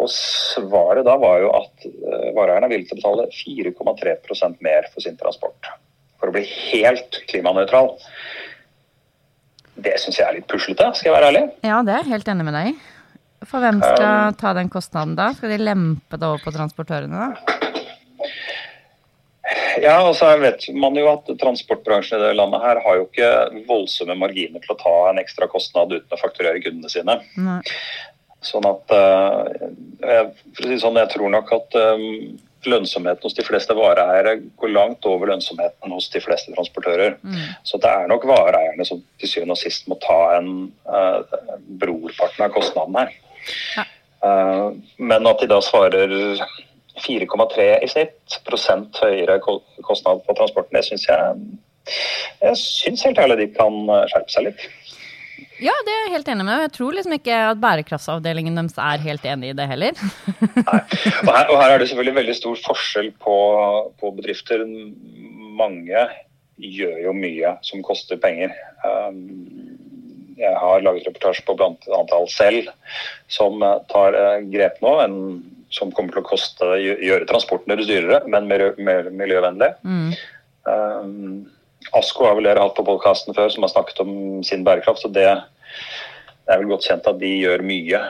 Og 0.00 0.08
svaret 0.14 1.04
da 1.04 1.16
var 1.20 1.40
jo 1.42 1.50
at 1.58 1.84
vareeieren 1.84 2.36
vareeierne 2.36 2.68
er 2.68 2.72
villig 2.72 2.88
til 2.88 2.96
å 2.96 3.00
betale 3.00 3.26
4,3% 3.34 4.64
mer 4.64 4.88
for 4.94 5.04
sin 5.04 5.18
transport. 5.20 5.72
For 6.20 6.30
å 6.30 6.34
bli 6.36 6.44
helt 6.46 7.20
klimanøytral. 7.30 7.92
Det 9.80 9.96
syns 10.00 10.20
jeg 10.20 10.26
er 10.28 10.38
litt 10.38 10.48
puslete, 10.50 10.90
skal 10.96 11.10
jeg 11.10 11.16
være 11.16 11.28
ærlig. 11.32 11.44
Ja, 11.64 11.80
det 11.84 11.94
er 11.94 12.02
jeg 12.04 12.12
helt 12.14 12.32
enig 12.32 12.46
med 12.48 12.56
deg 12.56 12.72
i. 12.72 12.74
For 13.48 13.62
hvem 13.62 13.78
skal 13.80 14.34
ta 14.40 14.52
den 14.56 14.68
kostnaden 14.72 15.14
da? 15.16 15.30
Skal 15.36 15.54
de 15.54 15.60
lempe 15.62 16.18
det 16.20 16.26
over 16.28 16.42
på 16.44 16.52
transportørene, 16.52 17.30
da? 17.30 17.56
Ja, 19.80 19.96
og 20.04 20.12
så 20.18 20.28
vet 20.38 20.66
man 20.76 20.94
jo 20.98 21.06
at 21.10 21.30
transportbransjen 21.40 22.20
i 22.20 22.26
det 22.28 22.34
landet 22.36 22.60
her 22.62 22.80
har 22.84 22.98
jo 22.98 23.06
ikke 23.08 23.30
voldsomme 23.66 24.14
marginer 24.18 24.60
til 24.62 24.74
å 24.74 24.78
ta 24.78 24.92
en 25.10 25.18
ekstra 25.22 25.48
kostnad 25.50 25.94
uten 25.94 26.14
å 26.14 26.20
fakturere 26.20 26.60
kundene 26.62 26.90
sine. 26.92 27.16
Nei. 27.40 27.60
Sånn 28.44 28.64
at 28.68 28.92
eh, 28.94 29.68
jeg- 30.04 30.30
For 30.54 30.64
å 30.64 30.68
si 30.70 30.78
sånn, 30.84 31.00
jeg 31.00 31.10
tror 31.14 31.32
nok 31.32 31.50
at 31.56 31.74
eh, 31.80 32.04
lønnsomheten 32.68 33.24
hos 33.24 33.34
de 33.36 33.42
fleste 33.46 33.74
vareeiere 33.76 34.36
går 34.60 34.72
langt 34.74 35.06
over 35.08 35.32
lønnsomheten 35.32 35.92
hos 35.96 36.10
de 36.12 36.20
fleste 36.20 36.52
transportører. 36.52 37.16
Så 37.64 37.80
det 37.80 37.88
er 37.88 38.06
nok 38.08 38.24
vareeierne 38.28 38.84
som 38.86 39.00
til 39.18 39.28
syvende 39.32 39.56
og 39.56 39.62
sist 39.62 39.88
må 39.88 39.96
ta 40.04 40.36
en 40.36 40.70
uh, 40.84 41.22
brorparten 41.80 42.44
av 42.44 42.52
kostnaden 42.52 42.98
her. 43.00 43.14
Ja. 43.76 43.86
Eh, 44.20 44.66
men 45.00 45.26
at 45.30 45.40
de 45.40 45.48
da 45.50 45.60
svarer 45.64 46.12
4,3 47.00 47.70
i 47.84 47.88
snitt 47.88 48.40
prosent 48.44 48.98
høyere 49.00 49.38
ko- 49.44 49.62
kostnad 49.86 50.20
på 50.26 50.36
transporten, 50.36 50.76
det 50.76 50.84
syns 50.88 51.06
jeg 51.08 51.40
Jeg 52.42 52.56
syns 52.60 53.02
helt 53.06 53.18
ærlig 53.18 53.38
de 53.40 53.46
kan 53.56 53.78
eh, 53.88 54.06
skjerpe 54.12 54.34
seg 54.34 54.50
litt. 54.50 54.66
Ja, 55.60 55.74
det 55.84 55.92
er 55.92 56.04
jeg 56.06 56.14
helt 56.14 56.28
enig 56.32 56.44
med. 56.48 56.62
Jeg 56.64 56.72
tror 56.72 56.94
liksom 56.96 57.14
ikke 57.16 57.36
at 57.50 57.58
bærekraftsavdelingen 57.60 58.56
deres 58.56 58.78
er 58.80 59.02
helt 59.04 59.24
enig 59.28 59.50
i 59.50 59.56
det 59.56 59.66
heller. 59.68 59.92
Nei. 60.70 60.80
Og 61.26 61.32
her, 61.34 61.50
og 61.52 61.56
her 61.60 61.74
er 61.74 61.82
det 61.82 61.88
selvfølgelig 61.90 62.16
veldig 62.16 62.36
stor 62.38 62.62
forskjell 62.64 63.10
på, 63.20 63.36
på 64.00 64.12
bedrifter. 64.16 64.64
Mange 65.60 66.06
gjør 66.60 66.96
jo 67.04 67.12
mye 67.16 67.54
som 67.66 67.84
koster 67.84 68.20
penger. 68.20 68.52
Um, 68.84 69.89
jeg 70.40 70.56
har 70.56 70.84
laget 70.84 71.06
reportasje 71.08 71.44
på 71.46 71.56
blant 71.58 71.86
antall 71.96 72.28
selv 72.32 72.70
som 73.32 73.62
eh, 73.62 73.78
tar 73.92 74.16
eh, 74.16 74.42
grep 74.52 74.80
nå. 74.84 74.96
En, 75.04 75.16
som 75.70 75.92
kommer 75.94 76.16
til 76.16 76.24
å 76.24 76.26
koste, 76.26 76.66
gjøre 76.82 77.28
transporten 77.30 77.70
deres 77.70 77.86
dyrere, 77.86 78.24
men 78.26 78.48
mer, 78.50 78.72
mer 78.82 79.06
miljøvennlig. 79.14 79.68
Um, 80.66 81.44
Asko 81.94 82.26
har 82.26 82.34
vel 82.34 82.48
dere 82.48 82.64
hatt 82.64 82.74
på 82.74 82.82
podkasten 82.88 83.36
før, 83.36 83.52
som 83.54 83.62
har 83.62 83.70
snakket 83.70 84.02
om 84.02 84.10
sin 84.46 84.64
bærekraft. 84.66 85.04
så 85.04 85.10
det, 85.14 85.28
det 86.42 86.50
er 86.50 86.58
vel 86.58 86.72
godt 86.72 86.88
kjent 86.88 87.06
at 87.06 87.20
de 87.22 87.30
gjør 87.30 87.62
mye 87.62 88.02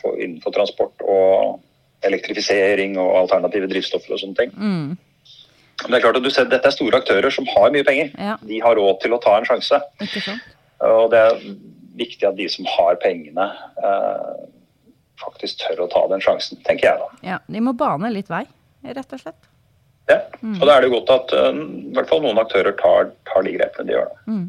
for, 0.00 0.16
innenfor 0.16 0.56
transport 0.56 1.04
og 1.04 1.60
elektrifisering 2.08 2.96
og 2.96 3.12
alternative 3.26 3.68
drivstoffer 3.74 4.16
og 4.16 4.22
sånne 4.24 4.40
ting. 4.40 4.56
Men 5.82 5.92
det 5.92 5.98
er 5.98 6.06
klart 6.06 6.18
at 6.22 6.24
du 6.24 6.32
ser, 6.32 6.48
dette 6.48 6.68
er 6.68 6.74
store 6.74 7.02
aktører 7.02 7.34
som 7.34 7.46
har 7.52 7.76
mye 7.76 7.86
penger. 7.86 8.08
Ja. 8.16 8.38
De 8.40 8.64
har 8.64 8.80
råd 8.80 9.02
til 9.04 9.12
å 9.12 9.20
ta 9.22 9.36
en 9.36 9.48
sjanse. 9.48 9.84
Og 10.88 11.12
det 11.12 11.20
er 11.20 11.44
viktig 11.98 12.28
at 12.28 12.38
de 12.38 12.48
som 12.50 12.68
har 12.68 12.98
pengene, 13.02 13.48
eh, 13.82 14.42
faktisk 15.22 15.62
tør 15.62 15.84
å 15.84 15.90
ta 15.92 16.06
den 16.10 16.22
sjansen, 16.24 16.60
tenker 16.66 16.90
jeg 16.90 17.02
da. 17.02 17.10
Ja, 17.34 17.38
de 17.46 17.62
må 17.64 17.74
bane 17.78 18.10
litt 18.14 18.30
vei, 18.32 18.44
rett 18.86 19.12
og 19.12 19.22
slett. 19.22 19.48
Ja. 20.10 20.18
Og 20.42 20.64
da 20.66 20.74
er 20.74 20.82
det 20.84 20.90
godt 20.94 21.12
at 21.14 21.36
eh, 21.36 21.52
i 21.52 21.94
hvert 21.94 22.10
fall 22.10 22.24
noen 22.24 22.40
aktører 22.42 22.74
tar, 22.80 23.12
tar 23.28 23.46
de 23.46 23.54
grepene 23.58 23.88
de 23.88 23.96
gjør. 23.96 24.10
da. 24.10 24.42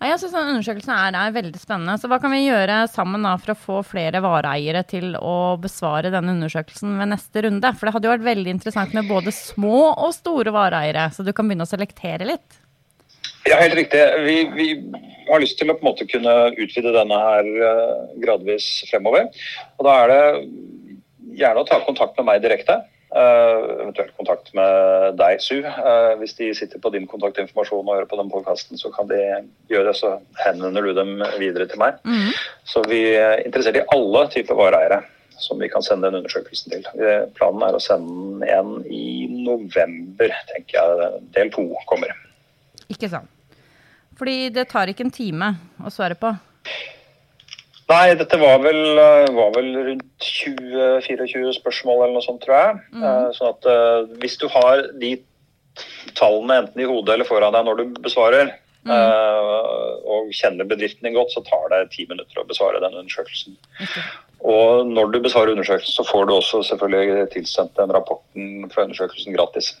Ja, 0.00 0.14
jeg 0.14 0.20
synes 0.22 0.36
undersøkelsen 0.38 0.92
er, 0.94 1.16
er 1.18 1.32
veldig 1.34 1.58
spennende. 1.60 1.98
Så 2.00 2.08
hva 2.08 2.16
kan 2.22 2.32
vi 2.32 2.46
gjøre 2.46 2.86
sammen 2.88 3.26
da 3.26 3.34
for 3.36 3.52
å 3.52 3.58
få 3.66 3.80
flere 3.84 4.22
vareeiere 4.24 4.80
til 4.88 5.12
å 5.18 5.58
besvare 5.60 6.12
denne 6.14 6.32
undersøkelsen 6.38 6.94
ved 6.96 7.10
neste 7.12 7.42
runde? 7.44 7.72
For 7.76 7.84
det 7.84 7.92
hadde 7.92 8.08
jo 8.08 8.14
vært 8.14 8.24
veldig 8.30 8.54
interessant 8.56 8.96
med 8.96 9.10
både 9.10 9.34
små 9.36 9.90
og 9.90 10.14
store 10.16 10.54
vareeiere, 10.56 11.10
så 11.12 11.26
du 11.26 11.34
kan 11.36 11.50
begynne 11.50 11.68
å 11.68 11.72
selektere 11.72 12.30
litt. 12.32 12.59
Ja, 13.48 13.56
helt 13.62 13.74
riktig. 13.78 14.00
Vi, 14.26 14.36
vi 14.54 14.68
har 15.30 15.42
lyst 15.42 15.58
til 15.60 15.70
å 15.70 15.76
på 15.76 15.84
en 15.84 15.90
måte 15.92 16.06
kunne 16.10 16.36
utvide 16.60 16.94
denne 16.94 17.18
her 17.24 17.50
eh, 17.70 17.98
gradvis 18.22 18.68
fremover. 18.90 19.28
Og 19.78 19.86
da 19.86 19.96
er 20.02 20.12
det 20.12 20.24
gjerne 21.40 21.62
å 21.62 21.68
ta 21.68 21.80
kontakt 21.86 22.18
med 22.20 22.28
meg 22.30 22.42
direkte. 22.44 22.82
Uh, 23.10 23.80
eventuelt 23.82 24.12
kontakt 24.14 24.52
med 24.54 25.16
deg, 25.18 25.40
Su. 25.42 25.56
Uh, 25.66 26.12
hvis 26.20 26.36
de 26.38 26.52
sitter 26.54 26.78
på 26.78 26.92
din 26.94 27.08
kontaktinformasjon 27.10 27.82
og 27.82 27.96
hører 27.96 28.06
på 28.06 28.20
den 28.20 28.30
podkasten, 28.30 28.78
så 28.78 28.92
kan 28.94 29.08
de 29.10 29.18
gjøre 29.72 29.88
det, 29.88 29.96
så 29.98 30.12
henvender 30.44 30.86
du 30.86 30.92
dem 30.94 31.16
videre 31.40 31.66
til 31.66 31.82
meg. 31.82 31.98
Så 32.70 32.84
vi 32.86 33.00
er 33.18 33.42
interessert 33.42 33.80
i 33.80 33.86
alle 33.96 34.22
typer 34.30 34.58
vareeiere 34.62 35.02
som 35.42 35.58
vi 35.58 35.72
kan 35.72 35.82
sende 35.82 36.06
den 36.06 36.20
undersøkelsen 36.20 36.70
til. 36.70 36.86
Planen 37.34 37.66
er 37.66 37.74
å 37.74 37.82
sende 37.82 38.46
den 38.46 38.46
en 38.46 38.86
i 38.86 39.26
november, 39.42 40.36
tenker 40.52 40.78
jeg. 40.78 41.12
Del 41.34 41.50
to 41.56 41.66
kommer. 41.90 42.14
Ikke 42.90 43.10
sant? 43.12 43.30
Fordi 44.20 44.50
det 44.52 44.68
tar 44.68 44.90
ikke 44.90 45.06
en 45.06 45.14
time 45.14 45.54
å 45.80 45.92
svare 45.92 46.16
på. 46.20 46.32
Nei, 47.90 48.14
dette 48.14 48.38
var 48.38 48.60
vel, 48.62 48.80
eh, 49.02 49.30
var 49.34 49.50
vel 49.56 49.70
rundt 49.88 50.26
20-24 50.26 51.54
spørsmål 51.56 52.04
eller 52.04 52.18
noe 52.18 52.26
sånt, 52.26 52.42
tror 52.44 52.56
jeg. 52.56 52.80
Mm. 52.94 53.06
Sånn 53.34 53.54
at 53.54 53.68
eh, 53.72 54.10
hvis 54.22 54.36
du 54.38 54.46
har 54.52 54.84
de 55.00 55.14
tallene 56.18 56.60
enten 56.62 56.82
i 56.82 56.86
hodet 56.86 57.16
eller 57.16 57.26
foran 57.26 57.54
deg 57.56 57.66
når 57.66 57.80
du 57.80 58.00
besvarer, 58.04 58.52
mm. 58.84 58.92
og 60.10 60.30
kjenner 60.34 60.68
bedriften 60.68 61.06
din 61.06 61.16
godt, 61.16 61.32
så 61.34 61.42
tar 61.46 61.68
det 61.72 61.92
ti 61.94 62.06
minutter 62.10 62.40
å 62.40 62.46
besvare 62.48 62.80
den 62.82 62.96
undersøkelsen. 63.00 63.56
Og 64.40 64.88
når 64.88 65.12
du 65.12 65.18
besvarer 65.24 65.52
undersøkelsen, 65.54 65.94
så 65.94 66.06
får 66.08 66.26
du 66.26 66.34
også 66.34 66.62
selvfølgelig 66.70 67.28
tilsendt 67.34 67.76
den 67.78 67.92
rapporten 67.94 68.68
fra 68.72 68.86
undersøkelsen 68.88 69.36
gratis. 69.36 69.74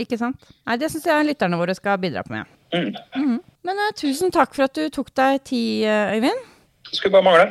Ikke 0.00 0.18
sant? 0.18 0.40
Nei, 0.66 0.76
det 0.80 0.90
syns 0.90 1.06
jeg 1.06 1.26
lytterne 1.28 1.58
våre 1.60 1.74
skal 1.76 2.00
bidra 2.02 2.24
med. 2.30 2.50
Mm. 2.74 2.88
Mhm. 3.14 3.36
Men 3.64 3.78
uh, 3.80 3.92
tusen 3.96 4.32
takk 4.34 4.52
for 4.56 4.66
at 4.66 4.74
du 4.76 4.88
tok 4.92 5.12
deg 5.16 5.38
tid, 5.48 5.84
eh, 5.88 6.16
Øyvind. 6.18 6.40
Det 6.90 6.98
skulle 6.98 7.14
bare 7.14 7.24
mangle. 7.24 7.44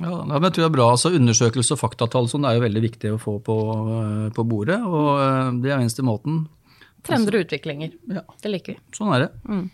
Ja, 0.00 0.14
men 0.24 0.42
jeg 0.48 0.54
tror 0.56 0.64
det 0.64 0.68
er 0.70 0.74
bra. 0.74 0.86
Altså, 0.96 1.12
undersøkelse 1.14 1.76
og 1.76 1.78
faktatall 1.78 2.26
sånn, 2.32 2.46
er 2.48 2.56
jo 2.56 2.64
veldig 2.64 2.82
viktig 2.82 3.12
å 3.14 3.20
få 3.20 3.36
på, 3.44 3.56
eh, 3.94 4.24
på 4.34 4.44
bordet. 4.48 4.80
Og 4.82 5.60
det 5.62 5.70
er 5.70 5.76
eneste 5.76 6.02
måten. 6.02 6.48
Trender 7.06 7.36
og 7.38 7.44
utviklinger. 7.46 7.92
Ja, 8.10 8.24
Det 8.42 8.50
liker 8.50 8.74
vi. 8.74 8.80
sånn 8.96 9.14
er 9.14 9.28
det. 9.28 9.70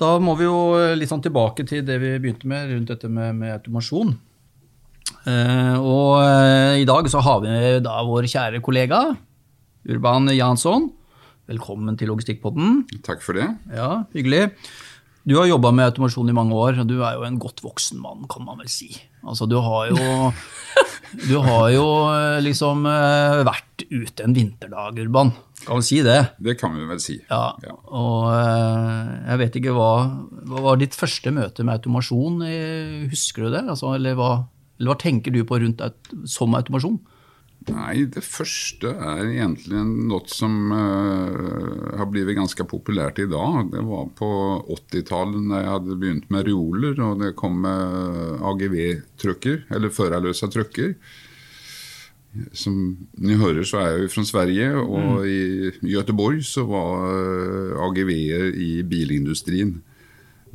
Da 0.00 0.18
må 0.18 0.34
vi 0.36 0.44
jo 0.48 0.74
litt 0.96 1.08
sånn 1.08 1.22
tilbake 1.22 1.66
til 1.68 1.84
det 1.86 2.00
vi 2.00 2.18
begynte 2.18 2.48
med 2.50 2.72
rundt 2.72 2.88
dette 2.88 3.08
med, 3.08 3.36
med 3.36 3.52
automasjon. 3.60 4.16
Uh, 5.24 5.76
og 5.80 6.18
uh, 6.20 6.74
i 6.76 6.84
dag 6.88 7.06
så 7.08 7.20
har 7.24 7.40
vi 7.44 7.54
da 7.84 8.02
vår 8.04 8.26
kjære 8.28 8.60
kollega 8.64 8.98
Urban 9.84 10.30
Jansson. 10.32 10.88
Velkommen 11.44 11.96
til 12.00 12.08
Logistikkpodden. 12.08 12.84
Takk 13.04 13.20
for 13.20 13.36
det. 13.36 13.50
Ja, 13.68 14.06
hyggelig. 14.16 14.48
Du 15.28 15.36
har 15.36 15.48
jobba 15.48 15.72
med 15.76 15.90
automasjon 15.90 16.28
i 16.28 16.36
mange 16.36 16.56
år, 16.56 16.78
og 16.80 16.88
du 16.88 16.98
er 17.04 17.18
jo 17.18 17.24
en 17.26 17.36
godt 17.40 17.60
voksen 17.64 18.00
mann, 18.00 18.24
kan 18.32 18.44
man 18.46 18.60
vel 18.60 18.70
si. 18.72 18.90
Altså, 19.24 19.48
du 19.48 19.58
har 19.60 19.90
jo, 19.92 20.32
du 21.30 21.36
har 21.44 21.68
jo 21.72 21.84
eh, 22.12 22.40
liksom 22.44 22.84
eh, 22.88 23.42
vært 23.44 23.84
ute 23.90 24.24
en 24.24 24.36
vinterdag, 24.36 25.00
Urban. 25.04 25.34
Kan 25.64 25.80
vi 25.80 25.88
si 25.88 26.00
det? 26.04 26.18
Det 26.44 26.56
kan 26.60 26.76
vi 26.76 26.88
vel 26.88 27.00
si. 27.00 27.18
Ja. 27.28 27.54
Ja. 27.64 27.76
Og 27.92 28.28
eh, 28.32 29.14
jeg 29.30 29.42
vet 29.44 29.60
ikke 29.60 29.76
hva, 29.76 29.92
hva 30.48 30.64
var 30.70 30.80
ditt 30.80 30.96
første 30.96 31.32
møte 31.32 31.64
med 31.64 31.76
automasjon? 31.76 32.40
Husker 33.12 33.46
du 33.46 33.56
det? 33.58 33.66
Altså, 33.68 33.92
eller, 33.96 34.16
hva, 34.16 34.30
eller 34.80 34.92
hva 34.92 35.00
tenker 35.00 35.32
du 35.32 35.42
på 35.48 35.60
rundt 35.60 35.84
som 36.28 36.56
automasjon? 36.56 37.00
Nei, 37.64 38.04
det 38.12 38.20
første 38.20 38.90
er 38.92 39.22
egentlig 39.24 39.80
noe 39.80 40.28
som 40.28 40.52
uh, 40.68 41.94
har 41.96 42.08
blitt 42.12 42.34
ganske 42.36 42.66
populært 42.68 43.22
i 43.22 43.28
dag. 43.30 43.70
Det 43.72 43.84
var 43.86 44.10
på 44.18 44.28
80-tallet 44.74 45.46
da 45.48 45.62
jeg 45.62 45.70
hadde 45.72 45.96
begynt 46.02 46.28
med 46.34 46.44
reoler, 46.50 47.00
og 47.06 47.22
det 47.22 47.32
kom 47.40 47.62
med 47.64 48.42
AGV-trucker, 48.50 49.64
eller 49.72 49.94
førerløse 49.96 50.50
trucker. 50.52 50.92
Som 52.52 52.76
ni 53.22 53.38
hører, 53.40 53.64
så 53.64 53.80
er 53.80 53.90
jeg 53.94 54.04
jo 54.04 54.12
fra 54.12 54.26
Sverige, 54.28 54.70
og 54.84 55.24
i 55.24 55.72
Göteborg 55.94 56.44
så 56.44 56.66
var 56.68 57.04
eh, 57.14 57.82
AGV-er 57.86 58.48
i 58.58 58.70
bilindustrien 58.82 59.76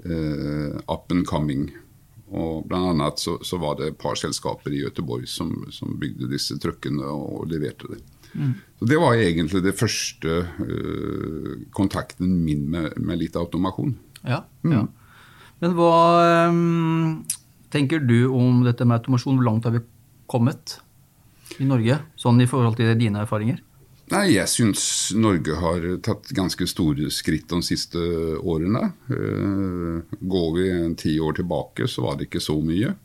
uh, 0.05 0.77
up 0.85 1.09
and 1.15 1.25
coming. 1.25 1.71
Og 2.29 2.67
blant 2.69 2.93
annet 2.93 3.21
så, 3.21 3.37
så 3.45 3.57
var 3.61 3.79
det 3.79 3.89
et 3.89 3.99
par 3.99 4.17
selskaper 4.19 4.73
i 4.75 4.83
Göteborg 4.83 5.25
som, 5.29 5.53
som 5.73 5.97
bygde 5.99 6.29
disse 6.29 6.57
truckene 6.61 7.05
og 7.09 7.47
leverte 7.49 7.89
det. 7.93 8.01
Så 8.79 8.85
Det 8.85 8.99
var 9.01 9.17
egentlig 9.17 9.63
det 9.65 9.75
første 9.77 10.35
uh, 10.59 11.53
kontakten 11.75 12.43
min 12.45 12.67
med, 12.69 12.93
med 12.97 13.21
litt 13.23 13.37
automasjon. 13.39 13.95
Ja, 14.21 14.43
ja. 14.67 14.85
Men 15.59 15.73
hva 15.75 15.95
um, 16.51 17.25
tenker 17.73 18.03
du 18.03 18.29
om 18.31 18.61
dette 18.67 18.85
med 18.85 18.99
automasjon? 18.99 19.39
Hvor 19.39 19.49
langt 19.49 19.65
har 19.67 19.75
vi 19.75 19.83
kommet 20.29 20.77
i 21.59 21.67
Norge, 21.67 21.97
sånn 22.19 22.39
i 22.39 22.47
forhold 22.47 22.77
til 22.79 22.93
dine 22.99 23.25
erfaringer? 23.25 23.59
Nei, 24.09 24.31
Jeg 24.33 24.49
syns 24.49 24.83
Norge 25.13 25.53
har 25.61 25.83
tatt 26.05 26.31
ganske 26.33 26.65
store 26.69 27.11
skritt 27.13 27.51
de 27.51 27.59
siste 27.65 28.01
årene. 28.41 28.89
Eh, 29.13 30.15
går 30.33 30.49
vi 30.55 30.69
ti 30.97 31.13
år 31.21 31.37
tilbake, 31.37 31.85
så 31.87 32.07
var 32.07 32.17
det 32.17 32.29
ikke 32.29 32.41
så 32.41 32.57
mye. 32.57 32.95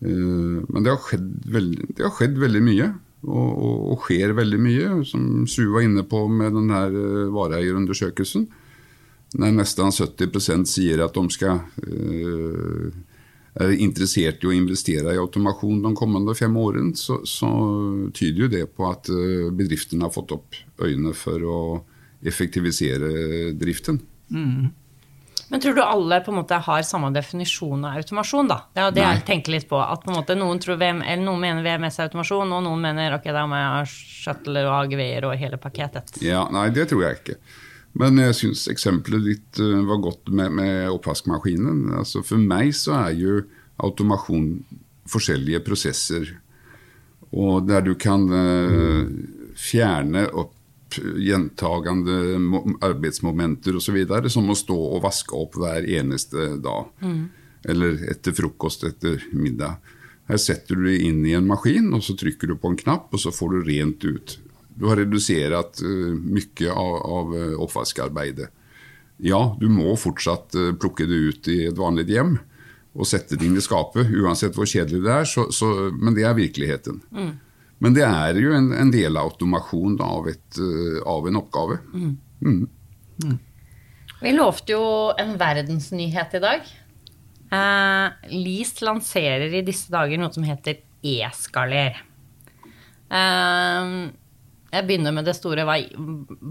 Eh, 0.00 0.62
men 0.64 0.80
det 0.80 0.94
har 0.94 1.02
skjedd 1.04 1.28
veldig, 1.52 1.88
har 2.00 2.16
skjedd 2.16 2.40
veldig 2.40 2.64
mye, 2.64 2.88
og, 3.28 3.50
og, 3.92 4.06
skjer 4.06 4.32
veldig 4.38 4.60
mye. 4.64 4.90
Som 5.10 5.44
Su 5.50 5.66
var 5.74 5.84
inne 5.84 6.06
på 6.08 6.24
med 6.32 6.56
denne 6.56 6.84
eh, 6.88 7.32
vareeierundersøkelsen. 7.34 8.48
Når 9.34 9.56
nesten 9.58 9.92
70% 9.92 10.70
sier 10.70 11.04
at 11.04 11.16
de 11.18 11.24
skal 11.34 11.64
er 13.60 13.74
interessert 13.78 14.42
i 14.42 14.50
å 14.50 14.54
investere 14.54 15.14
i 15.14 15.20
automasjon 15.20 15.82
de 15.84 15.92
kommende 15.96 16.34
fem 16.34 16.56
årene, 16.58 16.96
så, 16.98 17.20
så 17.28 17.50
tyder 18.16 18.46
jo 18.46 18.52
det 18.52 18.64
på 18.74 18.88
at 18.90 19.10
eh, 19.12 19.50
bedriftene 19.54 20.08
har 20.08 20.14
fått 20.14 20.34
opp 20.34 20.58
øynene 20.82 21.14
for 21.16 21.44
å 21.46 21.58
effektivisere 22.24 23.52
driften. 23.58 24.00
Men 25.48 25.60
tror 25.60 25.74
du 25.74 25.82
alle 25.82 26.20
på 26.24 26.32
en 26.32 26.38
måte 26.40 26.56
har 26.66 26.82
samme 26.82 27.10
definisjon 27.14 27.84
av 27.84 27.98
automasjon, 28.00 28.48
da? 28.48 28.56
Det 28.72 28.80
er 28.80 28.94
det 28.96 29.02
Nei. 29.04 29.10
jeg 29.12 29.24
tenker 29.28 29.54
litt 29.54 29.68
på. 29.68 29.78
At 29.78 30.02
på 30.04 30.10
en 30.10 30.16
måte 30.16 30.36
noen, 30.38 30.60
tror 30.62 30.78
VM, 30.80 31.02
eller 31.04 31.22
noen 31.22 31.42
mener 31.44 31.66
VMS 31.66 32.00
er 32.00 32.08
automasjon, 32.08 32.54
og 32.56 32.64
noen 32.64 32.80
mener 32.82 33.18
ok, 33.18 33.28
da 33.36 33.44
må 33.50 33.60
jeg 33.60 33.74
ha 33.74 33.82
shuttler 33.92 34.70
og 34.70 34.78
AGV-er 34.78 35.28
og 35.28 35.36
hele 35.38 35.60
pakketet. 35.60 36.16
Ja, 36.24 36.46
Nei, 36.54 36.70
det 36.74 36.88
tror 36.90 37.04
jeg 37.04 37.20
ikke. 37.20 37.36
Men 38.00 38.18
jeg 38.18 38.34
syns 38.34 38.64
eksempelet 38.72 39.22
ditt 39.28 39.60
eh, 39.62 39.82
var 39.86 40.00
godt 40.02 40.32
med, 40.34 40.50
med 40.58 40.88
oppvaskmaskinen. 40.90 41.84
Altså 42.00 42.24
For 42.26 42.40
meg 42.42 42.72
så 42.74 42.96
er 43.04 43.14
jo 43.20 43.36
automasjon 43.84 44.48
forskjellige 45.10 45.60
prosesser. 45.66 46.32
Og 47.34 47.66
der 47.68 47.84
du 47.86 47.92
kan 47.98 48.26
eh, 48.34 49.06
fjerne 49.58 50.26
opp 50.32 50.52
gjentagende 50.94 52.38
mo- 52.38 52.76
arbeidsmomenter 52.86 53.74
osv. 53.78 53.96
Som 54.30 54.50
å 54.52 54.58
stå 54.58 54.76
og 54.96 55.02
vaske 55.02 55.34
opp 55.38 55.56
hver 55.58 55.86
eneste 55.90 56.52
dag. 56.62 56.90
Eller 57.66 57.98
etter 58.12 58.34
frokost, 58.36 58.84
etter 58.86 59.22
middag. 59.32 59.78
Her 60.28 60.38
setter 60.40 60.78
du 60.78 60.86
det 60.88 60.98
inn 61.04 61.24
i 61.26 61.34
en 61.36 61.46
maskin, 61.48 61.90
og 61.96 62.02
så 62.06 62.14
trykker 62.16 62.48
du 62.48 62.54
på 62.56 62.70
en 62.72 62.78
knapp, 62.80 63.10
og 63.12 63.20
så 63.20 63.32
får 63.34 63.50
du 63.56 63.66
rent 63.66 64.04
ut. 64.06 64.36
Du 64.74 64.88
har 64.90 64.98
redusert 64.98 65.80
uh, 65.84 66.14
mye 66.18 66.70
av, 66.72 66.96
av 67.18 67.34
eh, 67.38 67.54
oppvaskarbeidet. 67.62 68.50
Ja, 69.22 69.56
du 69.60 69.68
må 69.70 69.94
fortsatt 70.00 70.56
eh, 70.58 70.72
plukke 70.74 71.06
det 71.06 71.20
ut 71.28 71.48
i 71.52 71.60
et 71.68 71.78
vanlig 71.78 72.08
hjem 72.10 72.36
og 72.94 73.08
sette 73.08 73.38
det 73.38 73.46
inn 73.46 73.58
i 73.58 73.62
skapet, 73.62 74.10
uansett 74.22 74.54
hvor 74.54 74.68
kjedelig 74.70 75.02
det 75.02 75.12
er, 75.14 75.24
så, 75.26 75.48
så, 75.54 75.66
men 75.94 76.14
det 76.14 76.26
er 76.26 76.36
virkeligheten. 76.38 77.00
Men 77.82 77.96
det 77.96 78.04
er 78.06 78.38
jo 78.38 78.54
en, 78.54 78.70
en 78.76 78.92
del 78.94 79.18
automasjon 79.18 79.98
av, 80.02 80.28
et, 80.30 80.60
eh, 80.62 81.00
av 81.10 81.26
en 81.26 81.40
oppgave. 81.40 81.80
Vi 84.22 84.32
lovte 84.34 84.76
jo 84.76 84.84
en 85.20 85.34
verdensnyhet 85.40 86.38
i 86.38 86.42
dag. 86.44 86.70
Eh, 87.54 88.30
Lease 88.34 88.86
lanserer 88.86 89.58
i 89.58 89.64
disse 89.66 89.90
dager 89.92 90.22
noe 90.22 90.30
som 90.34 90.46
heter 90.46 90.80
e-skaler. 91.04 91.98
Eh, 93.10 93.90
Jeg 94.74 94.88
begynner 94.88 95.14
med 95.14 95.28
det 95.28 95.36
store. 95.38 95.66
Hva, 95.68 95.78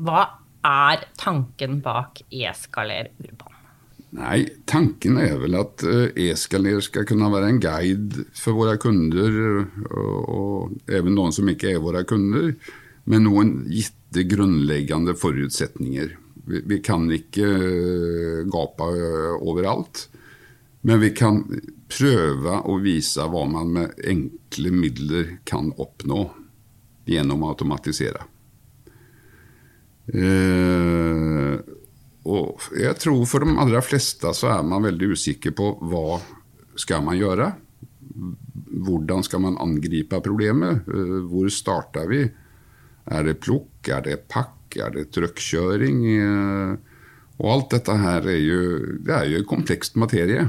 hva 0.08 0.22
er 0.64 1.04
tanken 1.20 1.82
bak 1.84 2.24
E-skaler 2.32 3.12
urban? 3.20 3.60
Nei, 4.14 4.44
tanken 4.70 5.18
er 5.18 5.40
vel 5.42 5.58
at 5.58 5.82
Eskaler 5.82 6.78
e-skaler 6.78 6.84
være 6.86 7.08
kunna 7.10 7.32
vara 7.34 7.50
en 7.50 7.60
guide 7.62 8.28
for 8.38 8.54
våre 8.60 8.78
kunder 8.82 9.40
og, 9.58 10.30
og 10.30 10.92
even 10.94 11.18
noen 11.18 11.34
som 11.34 11.50
ikke 11.50 11.72
er 11.74 11.82
våre 11.82 12.04
kunder 12.06 12.52
med 13.10 13.26
noen 13.26 13.56
gitte 13.74 14.24
grunnleggende 14.30 15.16
forutsetninger. 15.18 16.14
Vi, 16.46 16.62
vi 16.70 16.80
kan 16.84 17.08
ikke 17.12 17.48
eh, 17.48 18.44
gape 18.52 18.90
eh, 18.94 19.34
overalt, 19.42 20.06
men 20.84 21.02
vi 21.02 21.10
kan 21.16 21.42
prøve 21.92 22.60
å 22.70 22.78
vise 22.84 23.26
hva 23.32 23.44
man 23.50 23.74
med 23.76 24.00
enkle 24.14 24.74
midler 24.76 25.38
kan 25.48 25.72
oppnå 25.80 26.28
gjennom 27.10 27.44
å 27.44 27.52
automatisere. 27.54 28.24
Eh, 30.14 31.58
og 32.24 32.70
jeg 32.80 32.96
tror 33.00 33.26
for 33.28 33.44
de 33.44 33.56
aller 33.60 33.84
fleste 33.84 34.32
så 34.36 34.52
er 34.56 34.64
man 34.68 34.86
veldig 34.86 35.14
usikker 35.16 35.56
på 35.56 35.74
hva 35.92 36.20
skal 36.80 37.04
man 37.06 37.20
gjøre. 37.20 37.52
Hvordan 38.84 39.24
skal 39.26 39.44
man 39.44 39.60
angripe 39.62 40.22
problemet? 40.24 40.88
Eh, 40.88 41.20
hvor 41.30 41.52
starter 41.52 42.10
vi? 42.12 42.24
Er 43.12 43.28
det 43.28 43.40
plukk? 43.44 43.92
Er 43.92 44.04
det 44.06 44.24
pakk? 44.32 44.80
Er 44.80 44.96
det 44.96 45.10
trøkkjøring? 45.14 46.04
Eh, 46.18 46.92
og 47.42 47.50
alt 47.50 47.74
dette 47.74 47.96
her 47.98 48.28
er 48.30 48.40
jo, 48.40 48.60
det 49.04 49.16
er 49.16 49.32
jo 49.32 49.48
komplekst 49.50 49.98
materie. 50.00 50.46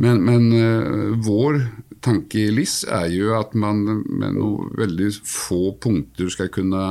Men, 0.00 0.22
men 0.24 0.46
uh, 0.56 1.12
vår 1.20 1.58
tanke 2.02 2.40
i 2.42 2.52
LIS 2.52 2.82
er 2.90 3.08
jo 3.14 3.32
at 3.38 3.54
man 3.58 3.82
med 4.04 4.36
noen 4.36 4.72
veldig 4.78 5.10
få 5.26 5.76
punkter 5.82 6.30
skal 6.32 6.50
kunne 6.52 6.82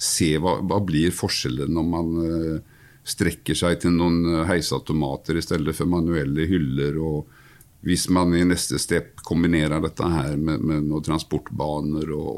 se 0.00 0.34
hva, 0.40 0.58
hva 0.64 0.80
blir 0.84 1.12
forskjellen 1.12 1.72
når 1.76 1.88
man 1.88 2.14
uh, 2.20 2.80
strekker 3.04 3.56
seg 3.56 3.80
til 3.82 3.94
noen 3.96 4.44
heisautomater 4.48 5.38
i 5.40 5.44
stedet 5.44 5.74
for 5.76 5.88
manuelle 5.90 6.46
hyller. 6.48 6.98
og 7.00 7.38
hvis 7.86 8.08
man 8.12 8.34
i 8.36 8.44
neste 8.44 8.78
step 8.80 9.22
kombinerer 9.24 9.80
dette 9.80 10.04
her 10.04 10.36
med, 10.36 10.60
med 10.60 10.84
noen 10.88 11.04
transportbaner 11.04 12.12
og, 12.12 12.30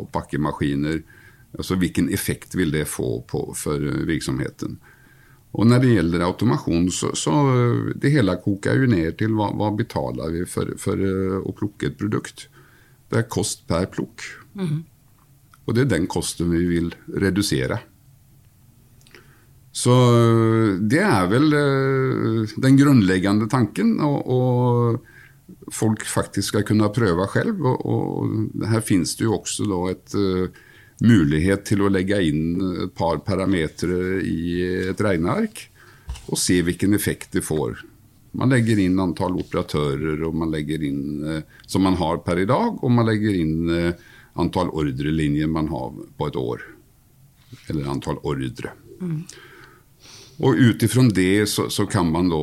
og, 0.00 0.06
pakkemaskiner, 0.14 1.02
altså 1.56 1.76
hvilken 1.80 2.08
effekt 2.12 2.56
vil 2.56 2.72
det 2.72 2.86
få 2.88 3.20
på, 3.28 3.42
for 3.56 3.82
virksomheten? 4.08 4.78
Og 5.56 5.64
Når 5.64 5.80
det 5.80 5.94
gjelder 5.94 6.26
automasjon, 6.26 6.90
så, 6.92 7.14
så 7.16 7.32
det 7.96 8.12
hele 8.12 8.34
koker 8.42 8.82
jo 8.82 8.90
ned 8.92 9.16
til 9.16 9.32
hva, 9.38 9.48
hva 9.56 9.70
betaler 9.72 10.34
vi 10.34 10.44
for, 10.44 10.74
for, 10.76 11.00
å 11.40 11.54
plukke 11.56 11.88
et 11.88 11.96
produkt. 11.96 12.48
Det 13.08 13.22
er 13.22 13.30
kost 13.32 13.64
per 13.68 13.88
plukk. 13.88 14.26
Mm. 14.58 14.82
Og 15.64 15.74
det 15.74 15.86
er 15.86 15.94
den 15.94 16.08
kosten 16.12 16.52
vi 16.52 16.60
vil 16.68 16.92
redusere. 17.08 17.80
Så 19.76 19.92
øh, 19.92 20.76
det 20.80 21.02
er 21.04 21.26
vel 21.28 21.52
øh, 21.52 22.54
den 22.64 22.78
grunnleggende 22.80 23.48
tanken. 23.52 23.96
Og, 24.00 24.28
og 24.28 25.72
folk 25.72 26.04
faktisk 26.08 26.54
skal 26.54 26.64
kunne 26.68 26.88
prøve 26.94 27.26
selv. 27.32 27.60
Og, 27.60 27.86
og 27.86 28.68
her 28.70 28.84
finnes 28.84 29.16
det 29.18 29.26
jo 29.26 29.36
også 29.40 29.82
et 29.90 30.16
uh, 30.16 30.62
mulighet 31.04 31.66
til 31.68 31.84
å 31.84 31.90
legge 31.92 32.20
inn 32.24 32.56
et 32.86 32.94
par 32.96 33.20
parametere 33.24 34.22
i 34.24 34.62
et 34.92 35.00
regneark 35.02 35.66
og 36.30 36.40
se 36.40 36.58
hvilken 36.64 36.96
effekt 36.96 37.36
det 37.36 37.44
får. 37.46 37.82
Man 38.36 38.52
legger 38.52 38.80
inn 38.82 38.98
antall 39.00 39.38
operatører 39.40 40.24
man 40.36 40.54
inn, 40.56 41.02
uh, 41.24 41.40
som 41.66 41.86
man 41.86 41.96
har 41.96 42.20
per 42.24 42.42
i 42.42 42.48
dag, 42.48 42.82
og 42.82 42.90
man 42.92 43.06
legger 43.08 43.36
inn 43.36 43.70
uh, 43.70 43.92
antall 44.36 44.72
ordrelinjer 44.72 45.48
man 45.48 45.70
har 45.72 45.92
på 46.16 46.28
et 46.28 46.36
år. 46.36 46.64
Eller 47.70 47.88
antall 47.88 48.20
ordre. 48.22 48.74
Mm. 49.00 49.22
Og 50.44 50.58
ut 50.60 50.82
ifra 50.84 51.06
det 51.08 51.46
så, 51.48 51.70
så, 51.72 51.86
kan 51.88 52.10
man 52.12 52.28
da 52.28 52.42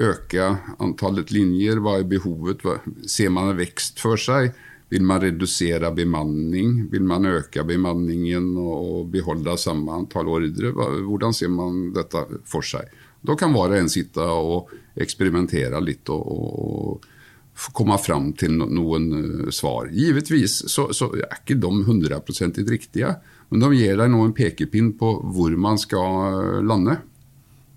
øke 0.00 0.46
antallet 0.80 1.32
linjer. 1.34 1.80
Hva 1.82 1.98
er 2.00 2.08
behovet? 2.08 2.64
Ser 3.04 3.32
man 3.34 3.50
en 3.50 3.60
vekst 3.60 4.00
for 4.00 4.20
sig? 4.20 4.54
Vill 4.90 5.02
man 5.06 5.20
reducera 5.20 5.90
bemanning? 5.94 6.88
Vill 6.90 7.02
man 7.02 7.26
öka 7.26 7.64
bemanningen 7.64 8.56
och 8.56 9.06
behålla 9.06 9.56
samma 9.56 9.94
antal 9.94 10.28
ordre? 10.28 10.72
Hvordan 11.06 11.34
ser 11.34 11.48
man 11.48 11.92
dette 11.94 12.24
for 12.44 12.66
seg? 12.66 12.88
Da 13.22 13.36
kan 13.38 13.52
hver 13.54 13.70
og 13.70 13.78
en 13.78 13.90
sitte 13.92 14.24
og 14.24 14.72
eksperimentere 14.98 15.78
litt 15.84 16.10
og, 16.10 16.24
og, 16.34 17.06
og 17.54 17.76
komme 17.76 17.98
fram 18.02 18.32
til 18.34 18.56
noen 18.58 19.06
eh, 19.18 19.50
svar. 19.54 19.92
Givetvis 19.94 20.56
så, 20.72 20.88
så 20.96 21.12
er 21.14 21.38
ikke 21.38 21.60
de 21.60 21.70
100% 21.84 22.58
riktige. 22.70 23.12
Men 23.50 23.62
de 23.62 23.70
gir 23.76 23.94
deg 24.00 24.10
nå 24.10 24.24
en 24.24 24.34
pekepinn 24.34 24.94
på 24.98 25.12
hvor 25.34 25.54
man 25.54 25.78
skal 25.78 26.64
lande. 26.66 26.98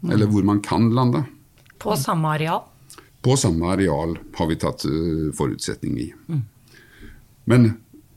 Eller 0.09 0.31
hvor 0.31 0.43
man 0.43 0.63
kan 0.65 0.89
lande. 0.95 1.23
På 1.77 1.93
samme 1.99 2.33
areal? 2.39 2.65
På 3.21 3.37
samme 3.37 3.69
areal 3.71 4.17
har 4.35 4.49
vi 4.49 4.57
tatt 4.59 4.83
uh, 4.89 5.29
forutsetning 5.35 5.99
i. 5.99 6.09
Mm. 6.27 6.41
Men 7.49 7.73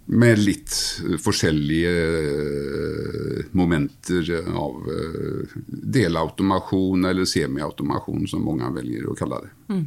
med 0.06 0.38
litt 0.38 0.74
forskjellige 1.18 1.92
uh, 1.92 3.40
momenter 3.58 4.28
av 4.46 4.76
uh, 4.86 5.56
delautomasjon 5.96 7.08
eller 7.10 7.26
semiautomasjon, 7.26 8.28
som 8.30 8.44
mange 8.46 8.70
velger 8.76 9.08
å 9.10 9.16
kalle 9.18 9.40
det. 9.42 9.50
Mm. 9.72 9.86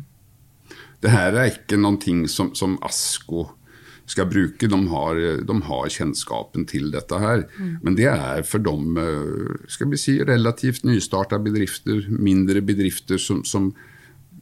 Det 0.99 1.13
her 1.13 1.39
er 1.39 1.53
ikke 1.53 1.79
noe 1.79 2.27
som, 2.27 2.51
som 2.57 2.75
ASKO 2.83 3.45
skal 4.09 4.27
bruke. 4.29 4.67
De 4.67 4.79
har, 4.91 5.21
de 5.45 5.55
har 5.69 5.93
kjennskapen 5.93 6.65
til 6.69 6.89
dette 6.93 7.19
her. 7.21 7.45
Mm. 7.59 7.75
Men 7.85 7.97
det 7.99 8.09
er 8.11 8.43
for 8.47 8.63
de 8.63 9.03
eh, 9.03 9.69
skal 9.71 9.91
vi 9.93 10.01
si, 10.01 10.17
relativt 10.25 10.85
nystarta 10.87 11.39
bedrifter, 11.43 12.07
mindre 12.09 12.63
bedrifter 12.65 13.21
som, 13.21 13.45
som, 13.47 13.71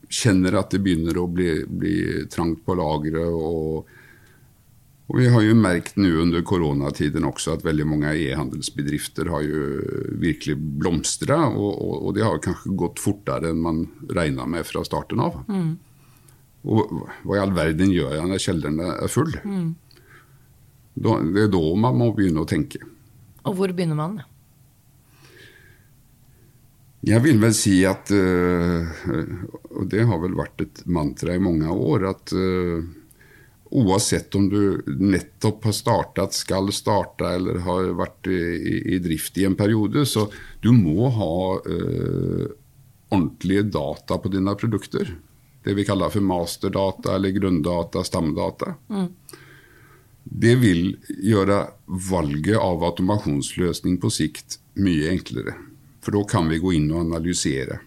kjenner 0.07 0.55
at 0.55 0.71
det 0.71 0.79
begynner 0.79 1.17
å 1.19 1.25
bli, 1.27 1.65
bli 1.67 1.97
trangt 2.31 2.61
på 2.63 2.77
lageret. 2.79 3.27
Og, 3.27 3.89
og, 5.07 5.17
vi 5.19 5.29
har 5.31 5.43
jo 5.43 5.55
merket 5.55 5.95
nå 5.99 6.09
under 6.23 6.43
koronatiden 6.43 7.25
også 7.27 7.55
at 7.55 7.65
veldig 7.65 7.85
mange 7.87 8.11
e-handelsbedrifter 8.11 9.31
har 9.31 9.45
jo 9.47 9.65
virkelig 10.19 10.57
blomstra. 10.81 11.45
Og, 11.47 11.71
og, 11.71 11.95
og, 12.01 12.09
det 12.17 12.25
har 12.27 12.41
kanskje 12.43 12.75
gått 12.79 12.99
fortere 12.99 13.53
enn 13.53 13.63
man 13.63 13.85
regna 14.11 14.47
med 14.49 14.67
fra 14.67 14.83
starten 14.87 15.23
av. 15.23 15.39
Mm. 15.47 15.77
Og 16.67 16.95
hva 17.23 17.37
i 17.37 17.41
all 17.41 17.55
verden 17.55 17.93
gjør 17.95 18.17
jeg 18.17 18.31
når 18.31 18.43
kjelleren 18.43 18.81
er 18.87 19.11
full? 19.11 19.31
Mm. 19.47 19.69
Da, 20.97 21.19
det 21.23 21.45
er 21.45 21.53
da 21.53 21.63
man 21.79 21.99
må 22.01 22.11
begynne 22.17 22.43
å 22.43 22.49
tenke. 22.49 22.81
Og 23.47 23.55
hvor 23.55 23.71
begynner 23.71 23.97
man? 23.97 24.19
Jeg 27.07 27.23
vil 27.23 27.39
vel 27.39 27.53
si 27.55 27.77
at 27.87 28.09
uh, 28.11 28.87
Og 29.77 29.85
det 29.91 30.03
har 30.09 30.17
vel 30.19 30.33
vært 30.35 30.63
et 30.65 30.81
mantra 30.89 31.35
i 31.37 31.43
mange 31.43 31.69
år 31.71 32.07
at 32.09 32.33
uh, 32.35 32.81
Uansett 33.71 34.35
om 34.35 34.49
du 34.49 34.83
nettopp 34.87 35.65
har 35.67 35.75
startet, 35.75 36.35
skal 36.37 36.71
starte 36.75 37.27
eller 37.35 37.59
har 37.65 37.91
vært 37.99 38.29
i, 38.31 38.41
i 38.95 38.99
drift 39.03 39.37
i 39.37 39.45
en 39.47 39.57
periode, 39.59 40.05
så 40.07 40.29
du 40.63 40.71
må 40.71 41.09
ha 41.17 41.37
eh, 41.67 42.47
ordentlige 43.09 43.67
data 43.75 44.19
på 44.19 44.31
dine 44.31 44.55
produkter 44.59 45.15
det 45.67 45.73
vi 45.73 45.83
kaller 45.85 46.09
for 46.09 46.23
masterdata 46.23 47.15
eller 47.15 47.29
grunndata, 47.29 48.03
stamdata. 48.03 48.75
Mm. 48.89 49.07
Det 50.23 50.53
vil 50.61 50.93
gjøre 51.23 51.57
valget 52.07 52.55
av 52.55 52.85
automasjonsløsning 52.87 53.97
på 53.99 54.11
sikt 54.11 54.61
mye 54.79 55.09
enklere. 55.11 55.57
For 55.99 56.15
da 56.15 56.23
kan 56.31 56.47
vi 56.47 56.61
gå 56.63 56.71
inn 56.77 56.87
og 56.93 57.01
analysere. 57.03 57.81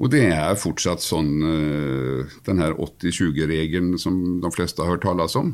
Og 0.00 0.08
det 0.12 0.24
er 0.32 0.56
fortsatt 0.56 1.04
sånn 1.04 1.32
eh, 1.44 2.36
Den 2.46 2.62
her 2.62 2.72
80-20-regelen 2.80 3.98
som 4.00 4.40
de 4.40 4.50
fleste 4.54 4.82
har 4.82 4.94
hørt 4.94 5.04
tales 5.04 5.36
om, 5.38 5.52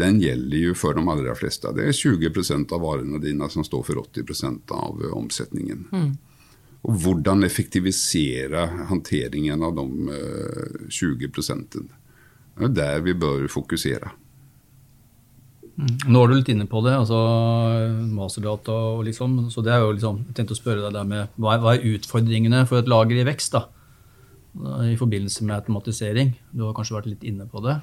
den 0.00 0.20
gjelder 0.22 0.70
jo 0.70 0.74
for 0.78 0.96
de 0.96 1.02
aller 1.02 1.36
fleste. 1.38 1.70
Det 1.76 1.86
er 1.90 1.96
20% 1.96 2.74
av 2.74 2.82
varene 2.82 3.20
dine 3.22 3.48
som 3.50 3.66
står 3.66 3.86
for 3.88 4.02
80% 4.02 4.74
av 4.74 5.06
omsetningen. 5.18 5.86
Mm 5.90 6.10
og 6.80 6.96
hvordan 7.02 7.44
effektivisere 7.44 8.64
håndteringen 8.88 9.64
av 9.66 9.76
de 9.76 10.16
20 10.88 11.28
eh. 11.28 11.90
Det 12.56 12.68
er 12.68 12.74
der 12.76 13.02
vi 13.04 13.14
bør 13.14 13.46
fokusere. 13.52 14.12
Nå 15.80 16.20
er 16.20 16.28
du 16.28 16.34
litt 16.36 16.50
inne 16.52 16.66
på 16.68 16.82
det, 16.84 16.92
altså 16.92 17.18
masterdata 18.12 18.74
og 18.94 19.04
liksom. 19.06 19.36
Så 19.52 19.62
det 19.64 19.72
er 19.72 19.84
jo 19.84 19.94
liksom, 19.94 20.18
jeg 20.28 20.36
tenkte 20.36 20.56
å 20.56 20.58
spørre 20.58 20.82
deg 20.84 20.96
der 20.98 21.06
med 21.08 21.38
hva 21.40 21.54
er, 21.54 21.62
hva 21.62 21.76
er 21.76 21.86
utfordringene 21.94 22.66
for 22.68 22.82
et 22.82 22.90
lager 22.90 23.20
i 23.20 23.24
vekst 23.28 23.56
da? 23.56 23.64
I 24.84 24.98
forbindelse 24.98 25.46
med 25.46 25.56
automatisering. 25.60 26.34
Du 26.52 26.66
har 26.66 26.74
kanskje 26.76 26.98
vært 26.98 27.10
litt 27.12 27.24
inne 27.30 27.46
på 27.48 27.62
det? 27.64 27.78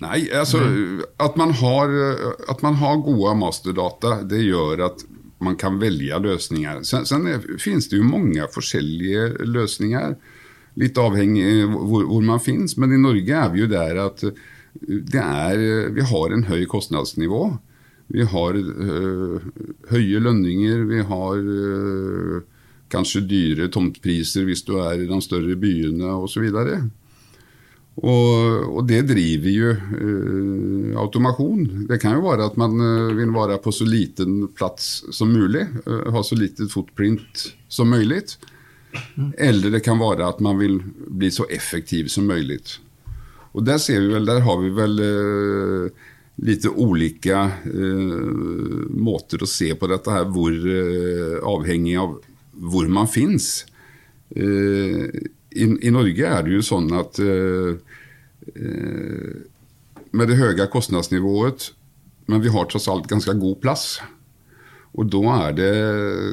Nei, 0.00 0.24
altså 0.32 0.62
at, 1.20 1.36
man 1.36 1.52
har, 1.60 1.92
at 2.48 2.62
man 2.64 2.78
har 2.80 3.02
gode 3.04 3.34
masterdata, 3.36 4.22
det 4.24 4.40
gjør 4.46 4.86
at 4.88 5.04
man 5.44 5.58
kan 5.60 5.76
velge 5.80 6.18
løsninger. 6.24 6.80
Sen, 6.88 7.04
sen 7.08 7.26
er, 7.28 7.44
finnes 7.60 7.88
det 7.92 8.00
jo 8.00 8.08
mange 8.08 8.48
forskjellige 8.54 9.44
løsninger. 9.48 10.16
Litt 10.80 10.98
avhengig 11.00 11.68
hvor, 11.68 12.06
hvor 12.08 12.24
man 12.24 12.40
finnes. 12.42 12.78
Men 12.80 12.96
i 12.96 13.00
Norge 13.00 13.36
er 13.36 13.52
vi 13.52 13.62
jo 13.62 13.68
der 13.70 14.00
at 14.08 14.24
er, 15.20 15.90
vi 15.94 16.04
har 16.06 16.34
en 16.34 16.46
høy 16.48 16.64
kostnadsnivå. 16.70 17.44
Vi 18.10 18.24
har 18.26 18.56
øh, 18.58 19.42
høye 19.90 20.22
lønninger, 20.22 20.86
vi 20.88 21.02
har 21.06 21.36
øh, 21.38 22.40
kanskje 22.90 23.22
dyre 23.30 23.68
tomtpriser 23.70 24.48
hvis 24.48 24.64
du 24.66 24.80
er 24.82 24.98
i 24.98 25.06
de 25.06 25.20
større 25.22 25.54
byene 25.54 26.10
osv. 26.16 26.48
Og, 28.00 28.34
og 28.76 28.82
det 28.88 29.04
driver 29.10 29.54
jo 29.54 29.70
øh, 29.76 30.96
automasjon. 30.98 31.86
Det 31.90 32.00
kan 32.02 32.18
jo 32.18 32.26
være 32.26 32.50
at 32.50 32.58
man 32.58 32.78
vil 33.16 33.34
være 33.34 33.60
på 33.62 33.74
så 33.74 33.86
liten 33.86 34.48
plass 34.56 35.04
som 35.14 35.30
mulig. 35.30 35.68
ha 35.86 36.22
så 36.22 36.38
lite 36.38 36.66
footprint 36.70 37.50
som 37.68 37.94
mulig. 37.94 38.24
Eller 39.38 39.70
det 39.70 39.84
kan 39.86 40.00
være 40.00 40.26
at 40.26 40.40
man 40.42 40.58
vil 40.58 40.80
bli 41.06 41.30
så 41.30 41.46
effektiv 41.50 42.08
som 42.08 42.26
mulig. 42.26 42.80
Og 43.56 43.66
der 43.66 43.80
ser 43.82 44.00
vi 44.04 44.12
vel, 44.14 44.28
der 44.28 44.42
har 44.46 44.60
vi 44.62 44.70
vel 44.74 45.02
eh, 45.04 46.08
litt 46.46 46.66
ulike 46.70 47.40
eh, 47.66 48.84
måter 48.94 49.42
å 49.42 49.50
se 49.50 49.72
på 49.76 49.90
dette 49.90 50.14
her, 50.14 50.28
hvor 50.30 50.54
eh, 50.54 51.36
avhengig 51.50 51.96
av 52.00 52.16
hvor 52.60 52.88
man 52.92 53.10
fins. 53.10 53.66
Eh, 54.36 55.10
i, 55.50 55.66
I 55.66 55.90
Norge 55.90 56.30
er 56.30 56.46
det 56.46 56.54
jo 56.54 56.62
sånn 56.64 56.92
at 56.94 57.18
eh, 57.24 57.74
eh, 58.54 59.34
med 60.10 60.30
det 60.30 60.38
høye 60.38 60.70
kostnadsnivået, 60.70 61.70
men 62.30 62.42
vi 62.42 62.52
har 62.54 62.70
tross 62.70 62.88
alt 62.90 63.10
ganske 63.10 63.34
god 63.38 63.60
plass. 63.62 63.84
Og 64.98 65.06
da, 65.06 65.50
det, 65.54 65.70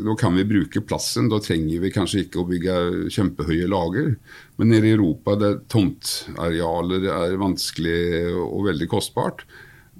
da 0.01 0.15
kan 0.17 0.33
vi 0.33 0.47
bruke 0.49 0.81
plassen. 0.81 1.29
Da 1.29 1.37
trenger 1.43 1.83
vi 1.83 1.93
kanskje 1.93 2.23
ikke 2.25 2.41
å 2.41 2.47
bygge 2.49 2.77
kjempehøye 3.13 3.69
lager. 3.69 4.15
Men 4.57 4.73
nede 4.73 4.89
i 4.89 4.95
Europa, 4.95 5.37
der 5.37 5.59
tomtarealer 5.69 7.05
er 7.13 7.37
vanskelig 7.41 8.33
og 8.33 8.65
veldig 8.71 8.89
kostbart, 8.89 9.45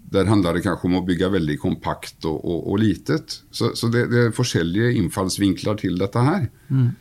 der 0.08 0.30
handler 0.30 0.56
det 0.56 0.63
kanskje 0.65 0.88
om 0.88 1.02
å 1.02 1.06
bygge 1.06 1.30
veldig 1.34 1.58
kompakt 1.60 2.26
og, 2.26 2.39
og, 2.39 2.62
og 2.72 2.80
litet. 2.82 3.41
Så, 3.52 3.74
så 3.78 3.91
det, 3.93 4.08
det, 4.13 4.24
er 4.26 4.36
forskjellige 4.36 4.93
innfallsvinkler 5.02 5.82
til 5.84 6.00
dette 6.00 6.24
her. 6.24 6.48
Mm. 6.72 6.96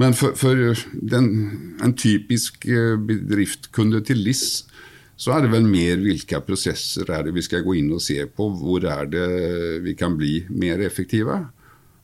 Men 0.00 0.14
for, 0.16 0.36
for 0.38 0.56
den, 1.12 1.26
en 1.84 1.92
typisk 1.98 2.64
bedriftkunde 2.64 3.08
bedriftskunde 3.10 4.00
til 4.08 4.22
LIS 4.24 4.46
så 5.22 5.36
er 5.36 5.44
det 5.44 5.52
vel 5.52 5.68
mer 5.70 6.00
hvilke 6.02 6.40
prosesser 6.42 7.06
er 7.14 7.28
det 7.28 7.34
vi 7.36 7.44
skal 7.46 7.62
gå 7.62 7.76
inn 7.78 7.92
og 7.94 8.02
se 8.02 8.18
på. 8.26 8.48
Hvor 8.58 8.82
er 8.90 9.06
det 9.10 9.26
vi 9.84 9.94
kan 9.98 10.16
bli 10.18 10.40
mer 10.50 10.82
effektive? 10.82 11.36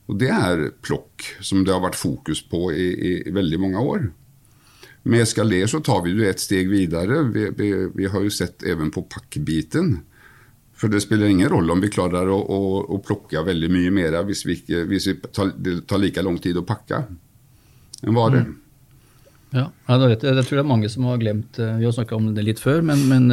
Og 0.09 0.20
det 0.20 0.28
er 0.31 0.68
plokk, 0.87 1.24
som 1.42 1.64
det 1.66 1.74
har 1.74 1.83
vært 1.83 1.98
fokus 1.98 2.44
på 2.46 2.68
i, 2.70 2.87
i 2.94 3.14
veldig 3.35 3.59
mange 3.64 3.83
år. 3.83 4.07
Med 5.09 5.24
Eskaler 5.24 5.66
så 5.66 5.81
tar 5.83 6.04
vi 6.04 6.14
det 6.14 6.31
et 6.31 6.44
steg 6.44 6.70
videre. 6.70 7.24
Vi, 7.35 7.48
vi, 7.59 7.72
vi, 7.96 8.07
har 8.07 8.22
jo 8.22 8.31
sett 8.33 8.62
even 8.62 8.92
på 8.94 9.02
pakkebiten. 9.11 9.96
For 10.78 10.92
det 10.92 11.02
spiller 11.02 11.33
ingen 11.33 11.50
rolle 11.50 11.74
om 11.74 11.83
vi 11.83 11.90
klarer 11.90 12.31
å, 12.31 12.38
å, 12.38 12.61
å 12.87 13.00
plukke 13.02 13.42
veldig 13.42 13.72
mye 13.74 13.90
mer 13.98 14.20
hvis, 14.28 14.44
vi, 14.46 14.61
ikke, 14.61 14.85
hvis 14.92 15.11
tar, 15.35 15.50
det 15.59 15.81
tar 15.90 15.98
like 15.98 16.22
lang 16.22 16.38
tid 16.38 16.61
å 16.61 16.66
pakke 16.66 17.02
en 18.07 18.14
vare. 18.14 18.46
Mm. 18.46 18.57
Ja, 19.55 19.65
jeg, 19.89 20.19
jeg, 20.21 20.45
tror 20.45 20.59
det 20.59 20.61
er 20.61 20.69
mange 20.69 20.91
som 20.93 21.07
har 21.09 21.21
glemt 21.23 21.57
Vi 21.57 21.87
har 21.87 21.93
snakka 21.97 22.19
om 22.19 22.27
det 22.37 22.43
litt 22.45 22.59
før, 22.61 22.83
men, 22.85 23.07
men 23.09 23.33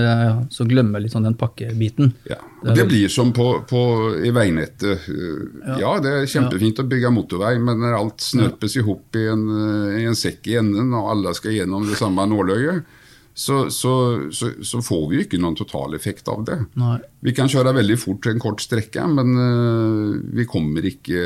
så 0.54 0.63
glemmer 0.63 1.04
litt 1.04 1.12
sånn 1.12 1.28
den 1.28 1.36
pakkebiten. 1.36 2.13
Ja, 2.30 2.38
og 2.63 2.71
Det, 2.71 2.86
blir 2.88 3.12
som 3.12 3.34
på, 3.36 3.49
på, 3.67 3.82
i 4.23 4.32
veinettet. 4.32 5.10
Ja. 5.12 5.75
ja. 5.82 5.91
det 5.99 6.13
er 6.21 6.30
kjempefint 6.32 6.80
ja. 6.80 6.86
å 6.86 6.91
bygge 6.93 7.12
motorvei, 7.12 7.58
men 7.60 7.84
når 7.84 7.97
alt 7.99 8.23
snørpes 8.23 8.78
i 8.80 8.86
hop 8.88 9.19
i, 9.19 9.25
i, 9.28 10.06
en 10.08 10.15
sekk 10.15 10.47
i 10.54 10.56
enden, 10.62 10.93
og 10.95 11.12
alle 11.12 11.36
skal 11.36 11.58
gjennom 11.58 11.84
det 11.89 11.99
samme 11.99 12.25
nåløyet, 12.32 12.95
så, 13.37 13.69
så, 13.69 13.91
så, 14.31 14.49
så, 14.63 14.79
får 14.81 15.01
vi 15.09 15.17
jo 15.17 15.23
ikke 15.25 15.37
noen 15.43 15.57
totaleffekt 15.59 16.29
av 16.31 16.45
det. 16.47 16.55
Nei. 16.79 16.95
Vi 17.25 17.33
kan 17.35 17.49
kjøre 17.51 17.73
veldig 17.75 17.97
fort 17.99 18.29
en 18.31 18.39
kort 18.39 18.61
strekke, 18.63 19.03
men 19.11 19.33
uh, 19.35 20.13
vi 20.37 20.45
kommer 20.47 20.85
ikke 20.87 21.25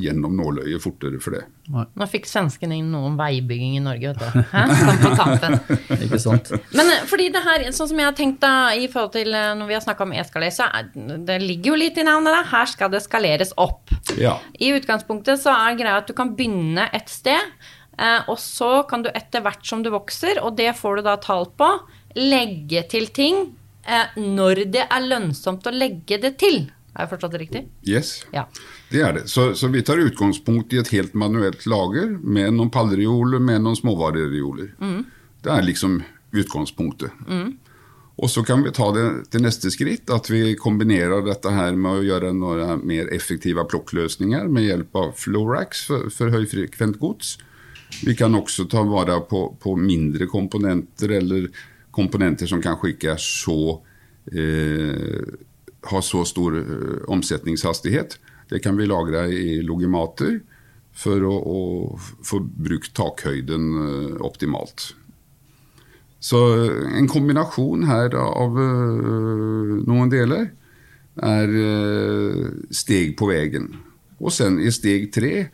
gjennom 0.00 0.38
nåløyet 0.38 0.80
fortere 0.80 1.20
for 1.20 1.36
det. 1.36 1.42
Nei. 1.74 1.84
Nå 1.92 2.08
fikk 2.08 2.30
svenskene 2.30 2.78
inn 2.80 2.88
noe 2.94 3.10
om 3.10 3.18
veibygging 3.20 3.76
i 3.76 3.82
Norge, 3.84 4.14
vet 4.14 4.22
du. 4.24 4.40
Hæ? 4.54 5.98
Ikke 6.06 6.22
sant. 6.24 6.54
Men 6.72 6.88
eh, 6.94 7.04
fordi 7.10 7.28
det 7.36 7.44
her, 7.44 7.66
sånn 7.76 7.92
som 7.92 8.00
jeg 8.00 8.08
har 8.08 8.16
tenkt 8.16 8.40
da, 8.46 8.72
i 8.72 8.88
forhold 8.88 9.12
til 9.18 9.36
eh, 9.36 9.52
når 9.58 9.68
vi 9.68 9.76
har 9.76 9.84
snakka 9.84 10.08
om 10.08 10.16
eskaler, 10.24 10.56
så 10.56 10.70
er, 10.72 10.88
det 11.28 11.38
ligger 11.44 11.74
jo 11.74 11.82
litt 11.84 12.00
i 12.00 12.06
navnet. 12.08 12.32
Da. 12.32 12.42
Her 12.54 12.72
skal 12.72 12.96
det 12.96 13.04
skaleres 13.04 13.52
opp. 13.60 13.92
Ja. 14.16 14.38
I 14.56 14.72
utgangspunktet 14.78 15.44
så 15.44 15.52
er 15.52 15.76
greia 15.76 16.00
at 16.00 16.08
du 16.08 16.16
kan 16.16 16.32
begynne 16.38 16.88
et 16.96 17.12
sted. 17.12 17.52
Eh, 17.98 18.28
og 18.30 18.38
så 18.40 18.82
kan 18.88 19.04
du 19.04 19.10
etter 19.12 19.44
hvert 19.44 19.64
som 19.66 19.82
du 19.84 19.90
vokser, 19.92 20.40
og 20.42 20.56
det 20.60 20.70
får 20.78 21.00
du 21.00 21.08
da 21.08 21.16
tall 21.20 21.48
på, 21.58 21.68
legge 22.18 22.84
til 22.92 23.08
ting 23.14 23.42
eh, 23.84 24.14
når 24.16 24.66
det 24.72 24.86
er 24.88 25.08
lønnsomt 25.08 25.66
å 25.68 25.74
legge 25.74 26.20
det 26.22 26.36
til. 26.42 26.64
Har 26.92 27.06
jeg 27.06 27.12
forstått 27.14 27.32
det 27.32 27.40
riktig? 27.40 27.60
Yes, 27.88 28.14
ja. 28.34 28.44
det 28.92 29.00
er 29.00 29.14
det. 29.16 29.24
Så, 29.32 29.54
så, 29.56 29.70
vi 29.72 29.80
tar 29.84 30.00
utgangspunkt 30.02 30.74
i 30.76 30.80
et 30.82 30.92
helt 30.92 31.14
manuelt 31.16 31.64
lager 31.64 32.18
med 32.20 32.52
noen 32.58 32.72
pallreoler, 32.72 33.40
med 33.40 33.64
noen 33.64 33.78
småvarereoler. 33.78 34.74
Mm. 34.76 34.98
Det 35.42 35.52
er 35.54 35.64
liksom 35.64 36.02
utgangspunktet. 36.36 37.16
Mm. 37.28 37.54
Og 38.20 38.28
så 38.28 38.42
kan 38.44 38.60
vi 38.64 38.74
ta 38.76 38.90
det 38.92 39.06
til 39.32 39.44
neste 39.44 39.72
skritt, 39.72 40.10
at 40.12 40.28
vi 40.28 40.52
kombinerer 40.60 41.24
dette 41.24 41.52
her 41.52 41.72
med 41.80 42.02
å 42.02 42.04
gjøre 42.04 42.34
noen 42.36 42.84
mer 42.86 43.08
effektive 43.16 43.64
plukkløsninger 43.72 44.52
med 44.52 44.68
hjelp 44.68 45.00
av 45.00 45.14
Florax 45.16 45.86
for, 45.88 46.12
for 46.12 46.34
høyfrekvent 46.34 47.00
gods. 47.00 47.38
Vi 48.00 48.16
kan 48.18 48.34
også 48.34 48.66
ta 48.70 48.82
vare 48.88 49.20
på, 49.28 49.44
på, 49.60 49.76
mindre 49.76 50.26
komponenter 50.30 51.18
eller 51.20 51.48
komponenter 51.92 52.48
som 52.48 52.62
kanskje 52.64 52.94
ikke 52.94 53.12
er 53.12 53.20
så 53.20 53.58
eh, 54.32 55.34
har 55.82 56.00
så 56.00 56.24
stor 56.24 56.56
eh, 56.58 57.02
omsetningshastighet. 57.08 58.18
Det 58.48 58.62
kan 58.62 58.76
vi 58.76 58.86
lagre 58.86 59.26
i 59.32 59.60
logimater 59.64 60.40
for 60.92 61.24
å, 61.24 61.36
å 61.36 61.60
få 62.24 62.42
brukt 62.42 62.92
takhøyden 62.96 63.68
eh, 63.82 64.18
optimalt. 64.24 64.92
Så 66.22 66.42
eh, 66.54 66.98
en 67.00 67.10
kombinasjon 67.10 67.86
her 67.88 68.14
av 68.18 68.58
uh, 68.58 69.78
noen 69.88 70.12
deler 70.12 70.52
er 71.22 71.50
steg 72.72 73.10
på 73.20 73.26
veien. 73.28 73.66
Og 74.22 74.32
sen 74.32 74.56
i 74.62 74.70
steg 74.72 75.10
tre 75.12 75.50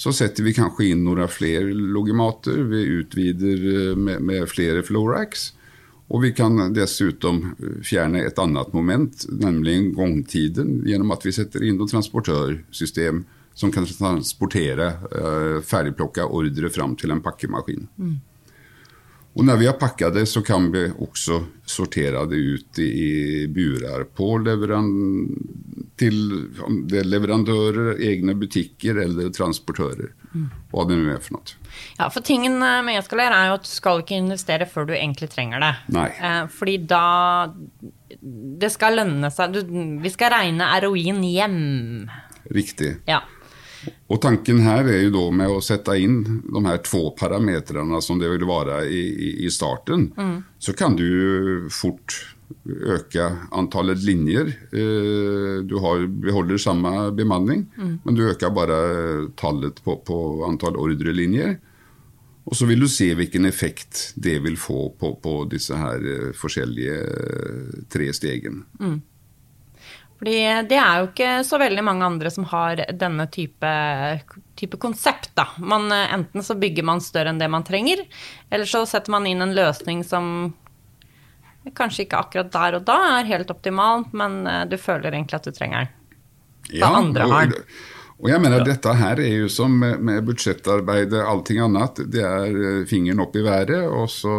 så 0.00 0.12
setter 0.16 0.46
vi 0.46 0.54
kanskje 0.56 0.94
inn 0.94 1.02
noen 1.04 1.28
flere 1.28 1.74
logimater. 1.76 2.62
Vi 2.70 2.84
utvider 3.02 3.64
eh, 3.72 3.96
med, 3.96 4.22
med 4.24 4.46
flere 4.48 4.80
flowracks. 4.86 5.50
Og 6.10 6.24
vi 6.24 6.30
kan 6.34 6.72
dessuten 6.74 7.42
eh, 7.52 7.74
fjerne 7.84 8.22
et 8.24 8.40
annet 8.40 8.72
moment, 8.72 9.26
nemlig 9.28 9.92
gangtiden, 9.98 10.78
gjennom 10.88 11.12
at 11.12 11.26
vi 11.26 11.34
setter 11.36 11.66
inn 11.66 11.76
noe 11.76 11.90
transportørsystem 11.90 13.26
som 13.60 13.72
kan 13.74 13.84
transportere 13.84 14.86
uh, 15.10 15.56
ferdigplukka 15.66 16.24
ordre 16.32 16.70
fram 16.72 16.94
til 16.96 17.12
en 17.12 17.20
pakkemaskin. 17.20 17.88
Mm. 17.98 18.14
Og 19.38 19.46
når 19.46 19.60
vi 19.60 19.66
har 19.68 19.76
pakket 19.78 20.14
det, 20.16 20.24
så 20.26 20.42
kan 20.42 20.66
vi 20.72 20.88
også 20.90 21.38
sortere 21.70 22.24
det 22.26 22.38
ut 22.40 22.80
i 22.82 23.46
burer 23.54 24.02
på 24.10 24.32
leveran 24.42 24.88
til 26.00 26.16
leverandører, 26.90 28.00
egne 28.02 28.34
butikker 28.40 28.98
eller 29.04 29.30
transportører. 29.34 30.10
Mm. 30.34 30.48
Hva 30.72 30.84
det 30.88 30.98
nå 30.98 31.12
er 31.14 31.22
for 31.22 31.36
noe. 31.36 31.56
Ja, 31.98 32.08
for 32.10 32.26
tingen 32.26 32.58
med 32.58 32.90
e-skaler 32.96 33.34
er 33.36 33.50
jo 33.50 33.58
at 33.58 33.66
du 33.66 33.70
skal 33.70 34.02
ikke 34.02 34.18
investere 34.18 34.68
før 34.70 34.90
du 34.90 34.94
egentlig 34.96 35.30
trenger 35.30 35.62
det. 35.62 35.72
Nei. 35.94 36.08
Eh, 36.16 36.44
fordi 36.50 36.78
da 36.90 37.04
Det 38.20 38.68
skal 38.72 38.96
lønne 38.98 39.30
seg 39.30 39.54
Vi 40.02 40.10
skal 40.10 40.32
regne 40.34 40.66
heroin 40.72 41.22
hjem. 41.22 42.08
Riktig. 42.50 42.96
Ja. 43.06 43.22
Og 44.10 44.20
tanken 44.22 44.60
her 44.64 44.88
er 44.90 45.04
jo 45.04 45.14
da 45.14 45.22
med 45.42 45.54
å 45.54 45.62
sette 45.64 45.94
inn 46.00 46.20
de 46.44 46.64
her 46.66 46.82
to 46.84 47.06
parametrene 47.18 48.00
som 48.04 48.20
det 48.20 48.30
vil 48.32 48.44
være 48.48 48.82
i, 48.90 49.04
i, 49.46 49.50
starten, 49.52 50.10
mm. 50.16 50.36
så 50.60 50.74
kan 50.76 50.98
du 50.98 51.68
fort 51.72 52.18
øke 52.66 53.26
antallet 53.56 54.02
linjer. 54.04 54.52
Eh, 54.74 55.62
du 55.64 55.76
har, 55.80 56.06
beholder 56.06 56.60
samme 56.60 57.10
bemanning, 57.16 57.66
mm. 57.76 57.96
men 58.04 58.18
du 58.18 58.26
øker 58.28 58.52
bare 58.54 58.78
tallet 59.40 59.82
på, 59.84 60.00
på 60.06 60.20
antall 60.48 60.78
ordrelinjer. 60.80 61.58
Og 62.50 62.56
så 62.56 62.66
vil 62.66 62.82
du 62.82 62.88
se 62.90 63.12
hvilken 63.14 63.46
effekt 63.46 64.10
det 64.18 64.40
vil 64.42 64.56
få 64.58 64.88
på, 64.98 65.12
på 65.22 65.34
disse 65.50 65.76
her 65.78 66.02
eh, 66.02 66.30
forskjellige 66.36 66.98
eh, 67.06 67.80
tre 67.92 68.10
stegene. 68.16 68.64
Mm. 68.80 68.98
Fordi 70.20 70.36
det 70.68 70.76
er 70.76 71.00
jo 71.00 71.06
ikke 71.08 71.28
så 71.48 71.56
veldig 71.60 71.82
mange 71.84 72.04
andre 72.04 72.30
som 72.32 72.44
har 72.50 72.82
denne 72.92 73.24
type, 73.32 73.68
type 74.60 74.76
konsept, 74.76 75.30
da. 75.38 75.46
Man, 75.64 75.88
enten 75.88 76.44
så 76.44 76.58
bygger 76.60 76.84
man 76.84 77.00
større 77.00 77.32
enn 77.32 77.40
det 77.40 77.48
man 77.48 77.64
trenger, 77.64 78.02
eller 78.52 78.68
så 78.68 78.82
setter 78.88 79.14
man 79.16 79.28
inn 79.30 79.40
en 79.40 79.54
løsning 79.56 80.02
som 80.04 80.50
kanskje 81.76 82.04
ikke 82.04 82.20
akkurat 82.20 82.52
der 82.52 82.76
og 82.78 82.84
da 82.88 82.98
er 83.14 83.30
helt 83.30 83.50
optimal, 83.52 84.04
men 84.16 84.42
eh, 84.48 84.66
du 84.68 84.76
føler 84.80 85.12
egentlig 85.12 85.40
at 85.40 85.48
du 85.48 85.56
trenger 85.56 85.86
den. 85.86 85.96
Ja, 86.80 86.92
andre 86.94 87.26
har. 87.30 87.54
Og, 87.56 87.80
og 88.20 88.28
jeg 88.30 88.42
mener, 88.44 88.60
at 88.60 88.68
Dette 88.68 88.94
her 89.00 89.20
er 89.24 89.36
jo 89.42 89.48
som 89.52 89.72
med, 89.80 90.20
budsjettarbeidet, 90.28 91.22
allting 91.24 91.62
annet. 91.64 92.02
Det 92.12 92.24
er 92.24 92.60
eh, 92.60 92.82
fingeren 92.88 93.24
opp 93.24 93.36
i 93.40 93.44
været, 93.46 93.88
og 93.88 94.04
så 94.12 94.36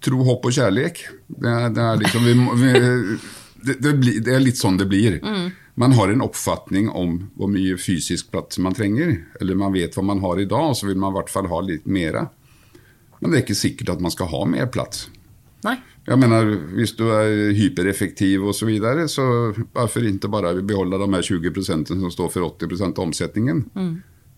tro, 0.00 0.22
håp 0.24 0.48
og 0.48 0.56
kjærlighet. 0.56 1.04
Det 1.28 1.52
er, 1.52 1.68
det 1.76 1.84
er 1.84 2.00
liksom 2.00 2.24
vi, 2.24 2.34
vi, 2.64 2.72
det, 3.64 3.78
det, 3.82 3.94
blir, 4.00 4.20
det 4.24 4.34
er 4.34 4.42
litt 4.42 4.60
sånn 4.60 4.78
det 4.80 4.88
blir. 4.90 5.20
Man 5.80 5.94
har 5.96 6.10
en 6.12 6.24
oppfatning 6.24 6.90
om 6.90 7.16
hvor 7.38 7.48
mye 7.52 7.78
fysisk 7.80 8.30
plass 8.32 8.58
man 8.60 8.76
trenger. 8.76 9.14
Eller 9.40 9.58
man 9.58 9.72
vet 9.72 9.96
hva 9.96 10.04
man 10.04 10.20
har 10.24 10.40
i 10.40 10.48
dag, 10.48 10.72
og 10.72 10.76
så 10.76 10.90
vil 10.90 10.98
man 11.00 11.14
i 11.14 11.18
hvert 11.20 11.32
fall 11.32 11.48
ha 11.52 11.62
litt 11.64 11.86
mer. 11.88 12.26
Men 13.20 13.30
det 13.30 13.38
er 13.38 13.46
ikke 13.46 13.62
sikkert 13.62 13.94
at 13.96 14.04
man 14.04 14.12
skal 14.12 14.30
ha 14.32 14.44
mer 14.48 14.68
plass. 14.72 15.06
Nei. 15.64 15.76
Jeg 16.08 16.18
mener, 16.18 16.54
Hvis 16.74 16.94
du 16.96 17.04
er 17.12 17.52
hypereffektiv 17.54 18.46
osv., 18.48 18.60
så, 18.62 18.68
videre, 18.68 19.08
så 19.08 19.24
hvorfor 19.52 20.06
ikke 20.08 20.30
bare 20.32 20.54
beholde 20.62 20.98
de 20.98 21.08
her 21.12 21.22
20 21.22 21.64
som 21.64 22.10
står 22.10 22.30
for 22.32 22.48
80 22.48 22.86
av 22.88 23.04
omsetningen? 23.04 23.66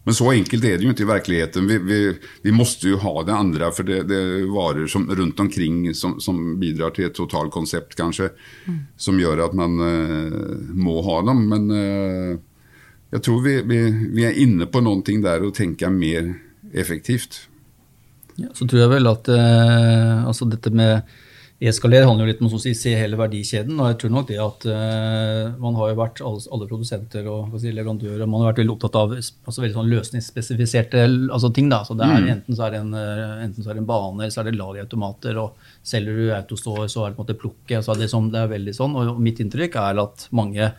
Men 0.05 0.15
så 0.19 0.33
enkelt 0.33 0.65
er 0.67 0.79
det 0.79 0.87
jo 0.87 0.93
ikke 0.93 1.05
i 1.05 1.11
virkeligheten. 1.13 1.67
Vi, 1.71 1.77
vi, 1.87 1.99
vi 2.43 2.55
måste 2.55 2.91
jo 2.91 2.99
ha 3.05 3.13
det 3.27 3.35
andre, 3.37 3.69
for 3.75 3.87
det, 3.87 4.01
det 4.11 4.19
er 4.19 4.49
varer 4.51 4.89
som, 4.91 5.05
rundt 5.07 5.41
omkring 5.41 5.85
som, 5.95 6.17
som 6.21 6.41
bidrar 6.59 6.95
til 6.97 7.07
et 7.07 7.15
totalkonsept, 7.15 7.95
kanskje, 7.99 8.33
som 8.99 9.21
gjør 9.23 9.45
at 9.47 9.55
man 9.55 9.79
eh, 9.87 10.57
må 10.75 10.97
ha 11.07 11.21
dem. 11.29 11.45
Men 11.53 11.71
eh, 11.77 12.33
jeg 13.15 13.27
tror 13.29 13.45
vi, 13.47 13.57
vi, 13.69 13.81
vi 14.19 14.27
er 14.27 14.43
inne 14.43 14.67
på 14.67 14.83
noe 14.83 15.05
der 15.07 15.47
å 15.47 15.55
tenke 15.55 15.91
mer 15.93 16.35
effektivt. 16.75 17.45
Ja, 18.41 18.49
så 18.57 18.67
tror 18.67 18.83
jeg 18.83 18.95
vel 18.97 19.11
at 19.11 19.29
eh, 19.31 20.25
altså 20.27 20.49
dette 20.51 20.73
med 20.75 21.07
eskalere 21.71 22.07
handler 22.09 22.27
jo 22.27 22.33
litt 22.33 22.41
om 22.43 22.49
å 22.49 22.61
se 22.61 22.93
hele 22.99 23.19
verdikjeden. 23.21 23.79
og 23.79 23.91
jeg 23.91 23.99
tror 24.03 24.13
nok 24.15 24.29
det 24.29 24.39
at 24.43 24.65
uh, 24.67 25.53
Man 25.63 25.77
har 25.79 25.93
jo 25.93 25.99
vært, 26.01 26.23
alle, 26.27 26.43
alle 26.55 26.69
produsenter 26.71 27.29
og 27.31 27.55
si, 27.63 27.73
leverandører 27.75 28.27
man 28.27 28.43
har 28.43 28.53
vært 28.53 28.63
veldig 28.63 28.75
opptatt 28.75 28.99
av 28.99 29.15
altså 29.15 29.63
veldig 29.63 29.77
sånn 29.77 29.93
løsningsspesifiserte 29.93 31.05
altså 31.05 31.53
ting. 31.55 31.71
da, 31.73 31.83
så 31.87 31.97
det 31.99 32.09
er 32.09 32.29
Enten 32.33 32.57
så 32.57 32.67
er 32.67 32.75
det 32.75 32.83
en, 32.83 32.95
eh, 32.99 33.45
enten 33.45 33.63
så 33.63 33.71
er 33.71 33.79
det 33.79 33.85
en 33.85 33.91
bane, 33.91 34.19
eller 34.19 34.35
så 34.35 34.43
er 34.43 34.51
det 34.51 34.59
lagerautomater. 34.59 35.39
og 35.43 35.71
Selger 35.87 36.19
du 36.19 36.35
autostore, 36.35 36.89
så 36.91 37.05
er 37.05 37.13
det 37.13 37.19
på 37.19 37.23
en 37.23 37.27
måte 37.27 37.41
plukket. 37.43 37.85
så 37.85 37.95
er 37.95 38.03
det, 38.03 38.11
som, 38.11 38.31
det 38.33 38.43
er 38.43 38.53
veldig 38.53 38.77
sånn, 38.77 38.97
og 38.99 39.21
Mitt 39.23 39.43
inntrykk 39.43 39.79
er 39.83 40.03
at 40.03 40.29
mange 40.35 40.73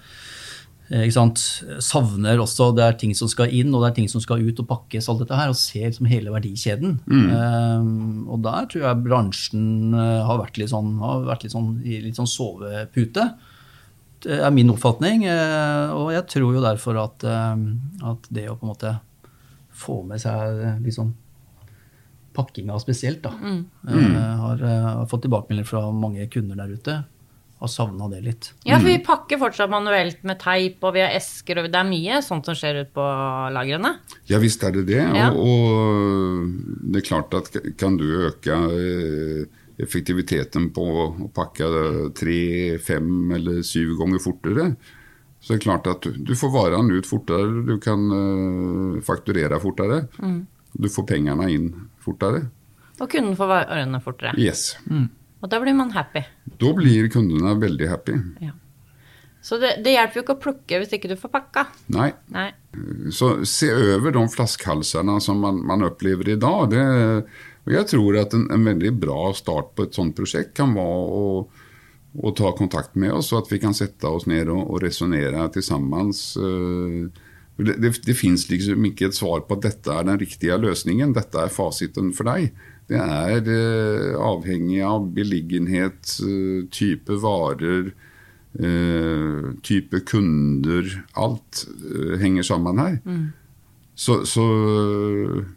savner 0.91 2.41
også 2.43 2.67
Det 2.75 2.83
er 2.83 2.97
ting 2.99 3.13
som 3.15 3.29
skal 3.31 3.53
inn, 3.55 3.71
og 3.73 3.81
det 3.81 3.87
er 3.89 3.95
ting 4.01 4.09
som 4.11 4.21
skal 4.21 4.43
ut 4.43 4.59
og 4.59 4.67
pakkes, 4.67 5.07
alt 5.09 5.23
dette 5.23 5.37
her, 5.39 5.49
og 5.49 5.57
ser 5.57 5.87
liksom 5.87 6.09
hele 6.11 6.33
verdikjeden. 6.33 6.99
Um, 7.07 8.27
og 8.27 8.43
der 8.43 8.67
tror 8.69 8.85
jeg 8.85 9.03
bransjen 9.05 9.95
eh, 9.95 10.21
har 10.27 10.41
vært 10.41 10.59
litt 10.59 10.73
sånn, 10.73 10.97
har 11.01 11.25
vært 11.25 11.47
litt 11.47 11.55
sånn, 11.55 11.71
i 11.87 12.01
litt 12.03 12.19
sånn 12.19 12.29
sovepute. 12.29 13.29
Det 14.23 14.39
er 14.39 14.53
min 14.55 14.71
oppfatning. 14.71 15.25
eh, 15.27 15.89
Og 15.91 16.13
jeg 16.13 16.27
tror 16.31 16.53
jo 16.55 16.63
derfor 16.63 16.99
at, 17.03 17.23
eh, 17.23 17.65
at 18.11 18.29
det 18.29 18.47
å 18.49 18.55
på 18.55 18.67
en 18.67 18.73
måte 18.75 18.95
få 19.73 20.03
med 20.05 20.21
seg 20.21 20.83
litt 20.83 20.95
sånn 20.95 21.13
pakkinga 22.33 22.79
spesielt, 22.81 23.21
da, 23.21 23.29
mm. 23.29 23.59
har, 24.41 24.63
eh, 24.63 24.85
har 24.99 25.09
fått 25.09 25.25
tilbakemeldinger 25.27 25.69
fra 25.69 25.91
mange 25.93 26.25
kunder 26.33 26.57
der 26.57 26.73
ute. 26.73 26.95
Har 27.63 27.71
savna 27.71 28.09
det 28.11 28.17
litt. 28.25 28.49
Ja, 28.67 28.75
for 28.75 28.89
vi 28.89 28.97
pakker 28.99 29.39
fortsatt 29.39 29.71
manuelt 29.71 30.19
med 30.27 30.35
teip, 30.41 30.81
og 30.83 30.97
vi 30.97 30.99
har 30.99 31.13
esker, 31.15 31.61
og 31.61 31.69
det 31.71 31.79
er 31.79 31.87
mye 31.87 32.17
sånt 32.25 32.49
som 32.49 32.57
skjer 32.59 32.81
ute 32.81 32.91
på 32.91 33.05
lagrene. 33.55 33.93
Ja 34.27 34.41
visst 34.43 34.65
er 34.67 34.73
det 34.75 34.83
det. 34.89 34.99
Ja. 34.99 35.29
Og, 35.31 35.45
og 35.47 36.89
det 36.91 36.99
er 36.99 37.07
klart 37.07 37.37
at 37.39 37.47
kan 37.79 37.95
du 38.01 38.03
øke 38.27 38.57
eh, 38.67 39.61
effektiviteten 39.79 40.73
på 40.75 40.89
å 41.05 41.07
pakke 41.31 41.71
tre, 42.19 42.41
fem 42.83 43.31
eller 43.39 43.63
syv 43.63 43.95
ganger 44.01 44.25
fortere, 44.27 44.67
så 45.39 45.53
er 45.53 45.61
det 45.61 45.67
klart 45.69 45.87
at 45.91 46.11
du, 46.11 46.35
får 46.35 46.51
varen 46.51 46.91
ut 46.91 47.07
fortere, 47.07 47.63
du 47.63 47.77
kan 47.83 48.03
eh, 48.19 49.01
fakturere 49.07 49.63
fortere. 49.63 50.03
Du 50.73 50.91
får 50.91 51.07
pengene 51.15 51.47
inn 51.55 51.71
fortere. 52.03 52.47
Og 52.99 53.07
kunden 53.07 53.35
får 53.39 53.55
varene 53.55 54.03
fortere. 54.03 54.35
Yes. 54.35 54.73
Og 55.43 55.51
da 55.51 55.59
blir 55.59 55.75
man 55.75 55.91
happy. 55.91 56.23
Da 56.59 56.69
blir 56.75 57.09
kundene 57.11 57.57
veldig 57.59 57.87
happy. 57.91 58.19
Ja. 58.41 58.53
Så 59.43 59.57
det, 59.59 59.73
det 59.83 59.91
hjelper 59.97 60.21
jo 60.21 60.23
ikke 60.23 60.35
å 60.37 60.43
plukke 60.45 60.77
hvis 60.79 60.93
ikke 60.95 61.09
du 61.11 61.17
får 61.19 61.33
pakka. 61.33 61.65
Nei. 61.91 62.13
Nei. 62.31 62.47
Så 63.11 63.33
se 63.49 63.67
over 63.75 64.15
de 64.15 64.23
flaskehalsene 64.31 65.17
som 65.21 65.43
man, 65.43 65.59
man 65.67 65.83
opplever 65.83 66.31
i 66.31 66.37
dag. 66.39 66.71
Det, 66.71 66.85
og 67.67 67.75
jeg 67.75 67.89
tror 67.91 68.21
at 68.21 68.37
en, 68.37 68.47
en 68.55 68.71
veldig 68.71 68.93
bra 69.03 69.19
start 69.35 69.75
på 69.75 69.89
et 69.89 69.99
sånt 69.99 70.15
prosjekt 70.15 70.55
kan 70.55 70.71
være 70.77 71.19
å, 71.19 71.27
å 72.23 72.33
ta 72.39 72.53
kontakt 72.55 72.95
med 72.95 73.11
oss, 73.17 73.33
så 73.33 73.41
at 73.43 73.51
vi 73.51 73.59
kan 73.59 73.75
sette 73.75 74.07
oss 74.07 74.29
ned 74.31 74.47
og, 74.47 74.63
og 74.63 74.79
resonnere 74.85 75.49
sammen. 75.59 76.15
Det, 77.59 77.75
det, 77.83 77.91
det 78.07 78.15
finnes 78.15 78.47
liksom 78.47 78.87
ikke 78.93 79.11
et 79.11 79.19
svar 79.19 79.43
på 79.43 79.59
at 79.59 79.67
dette 79.67 79.91
er 79.91 80.07
den 80.07 80.23
riktige 80.23 80.55
løsningen, 80.55 81.11
dette 81.19 81.43
er 81.43 81.51
fasiten 81.51 82.15
for 82.15 82.31
deg. 82.31 82.55
Det 82.93 83.01
er 83.01 83.47
eh, 83.49 84.09
avhengig 84.21 84.81
av 84.85 85.07
beliggenhet, 85.15 86.17
eh, 86.21 86.65
type 86.73 87.15
varer, 87.23 87.87
eh, 88.59 89.47
type 89.65 90.03
kunder. 90.09 90.91
Alt 91.17 91.65
henger 92.21 92.45
sammen 92.45 92.81
her. 92.81 92.99
Så, 93.95 94.23
så 94.25 94.43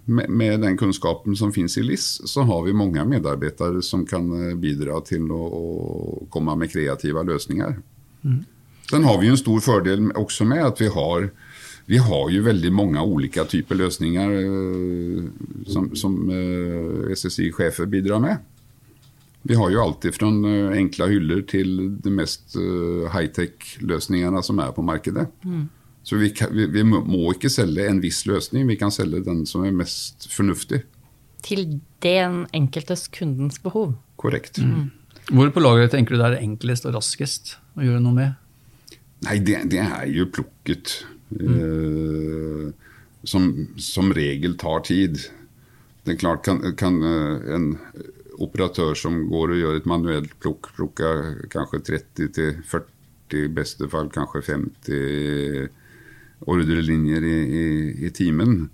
med, 0.04 0.28
med 0.28 0.60
den 0.60 0.76
kunnskapen 0.76 1.36
som 1.36 1.52
finnes 1.52 1.76
i 1.80 1.84
LIS, 1.84 2.08
så 2.28 2.44
har 2.48 2.66
vi 2.66 2.76
mange 2.76 3.04
medarbeidere 3.08 3.80
som 3.84 4.04
kan 4.08 4.28
bidra 4.60 5.00
til 5.04 5.30
å, 5.32 5.40
å 5.40 6.26
komme 6.32 6.56
med 6.60 6.72
kreative 6.72 7.24
løsninger. 7.24 7.78
Sen 8.90 9.08
har 9.08 9.20
vi 9.20 9.32
en 9.32 9.40
stor 9.40 9.64
fordel 9.64 10.10
også 10.16 10.44
med 10.48 10.64
at 10.64 10.80
vi 10.80 10.92
har 10.92 11.30
vi 11.86 11.98
har 12.02 12.30
jo 12.34 12.42
veldig 12.42 12.72
mange 12.74 13.02
ulike 13.02 13.44
typer 13.46 13.78
løsninger 13.78 14.32
eh, 14.40 15.26
som, 15.70 15.92
som 15.94 16.18
eh, 16.34 17.12
SSI-sjefer 17.14 17.86
bidrar 17.90 18.22
med. 18.22 18.42
Vi 19.46 19.54
har 19.54 19.70
jo 19.70 19.82
alltid 19.84 20.16
fra 20.16 20.26
enkla 20.26 20.74
enkle 20.74 21.06
hyller 21.12 21.44
til 21.46 21.76
de 22.02 22.10
mest 22.10 22.58
eh, 22.58 23.06
high-tech-løsningene 23.14 24.42
som 24.42 24.58
er 24.64 24.74
på 24.74 24.82
markedet. 24.82 25.28
Så 26.06 26.18
vi, 26.18 26.32
kan, 26.34 26.50
vi, 26.54 26.66
vi 26.74 26.82
må 26.86 27.22
ikke 27.32 27.50
selge 27.50 27.86
en 27.86 28.02
viss 28.02 28.24
løsning, 28.26 28.66
vi 28.66 28.78
kan 28.78 28.90
selge 28.94 29.22
den 29.26 29.44
som 29.46 29.62
er 29.66 29.74
mest 29.74 30.26
fornuftig. 30.34 30.82
Til 31.46 31.78
den 32.02 32.44
enkeltes 32.54 33.06
kundens 33.14 33.62
behov. 33.62 33.94
Korrekt. 34.18 34.58
Hvor 35.30 35.50
på 35.54 35.62
lageret 35.62 35.94
tenker 35.94 36.14
du 36.14 36.22
det 36.22 36.32
er 36.32 36.42
enklest 36.42 36.86
og 36.86 36.98
raskest 36.98 37.56
å 37.78 37.86
gjøre 37.86 38.02
noe 38.02 38.18
med? 38.18 38.96
Nei, 39.26 39.38
det, 39.42 39.68
det 39.70 39.82
er 39.82 40.08
jo 40.10 40.26
plukket. 40.34 41.04
Eh, 41.34 42.68
som 43.26 43.48
som 43.78 44.12
regel 44.14 44.56
tar 44.58 44.84
tid. 44.86 45.18
Det 46.04 46.14
er 46.14 46.20
klart, 46.20 46.44
kan, 46.46 46.60
kan 46.78 47.00
eh, 47.02 47.54
en 47.56 47.72
operatør 48.42 48.94
som 48.98 49.24
går 49.30 49.54
og 49.54 49.60
gjør 49.62 49.80
et 49.80 49.88
manuelt 49.88 50.36
plukk, 50.42 50.70
plukke 50.76 51.10
kanskje 51.52 51.82
30 51.88 52.32
til 52.36 52.54
40, 52.62 52.92
i 53.36 53.48
beste 53.50 53.88
fall 53.90 54.08
kanskje 54.14 54.44
50 54.52 55.68
ordrelinjer 56.46 57.24
i, 57.26 57.36
i, 57.42 57.66
i 58.06 58.10
timen, 58.14 58.68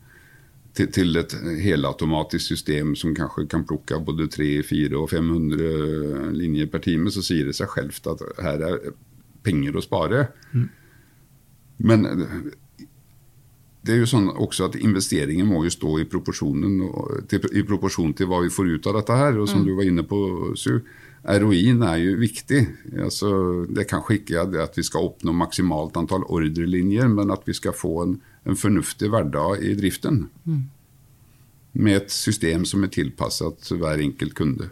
til, 0.77 0.89
til 0.93 1.17
et 1.21 1.35
helautomatisk 1.63 2.55
system 2.55 2.95
som 2.97 3.15
kanskje 3.17 3.47
kan 3.53 3.65
plukke 3.69 4.01
både 4.05 4.27
300, 4.33 4.67
400 4.69 5.01
og 5.01 5.11
500 5.13 6.37
linjer 6.37 6.69
per 6.73 6.85
time, 6.85 7.13
så 7.13 7.25
sier 7.25 7.49
det 7.49 7.57
seg 7.57 7.73
selv 7.73 8.13
at 8.13 8.25
her 8.45 8.65
er 8.69 8.79
penger 9.45 9.77
å 9.77 9.85
spare. 9.85 10.27
Men 11.83 12.07
det 13.83 13.97
er 13.97 14.03
jo 14.05 14.11
sånn 14.11 14.29
også 14.31 14.69
at 14.69 14.77
investeringen 14.79 15.49
må 15.51 15.65
jo 15.67 15.73
stå 15.75 15.97
i, 16.03 16.05
til, 16.07 17.47
i 17.59 17.65
proporsjon 17.67 18.13
til 18.15 18.29
hva 18.31 18.43
vi 18.45 18.53
får 18.55 18.77
ut 18.77 18.91
av 18.91 18.99
dette 19.01 19.17
her. 19.19 19.39
Og 19.43 19.49
som 19.51 19.65
du 19.67 19.73
var 19.75 19.89
inne 19.89 20.05
på, 20.07 20.21
Su, 20.59 20.77
ROI-en 21.23 21.83
er 21.87 21.97
jo 22.03 22.13
viktig. 22.21 22.61
Altså, 23.03 23.33
det 23.71 23.85
er 23.85 23.91
kanskje 23.91 24.21
ikke 24.21 24.45
at 24.63 24.79
vi 24.79 24.85
skal 24.87 25.09
oppnå 25.11 25.35
maksimalt 25.35 25.99
antall 25.99 26.27
ordrelinjer, 26.27 27.11
men 27.11 27.35
at 27.35 27.43
vi 27.49 27.57
skal 27.59 27.75
få 27.75 27.97
en, 28.05 28.15
en 28.47 28.59
fornuftig 28.59 29.11
hverdag 29.11 29.67
i 29.67 29.75
driften. 29.79 30.25
Med 31.73 31.99
et 31.99 32.15
system 32.15 32.67
som 32.69 32.87
er 32.87 32.95
tilpasset 32.95 33.75
hver 33.75 34.03
enkelt 34.05 34.39
kunde. 34.39 34.71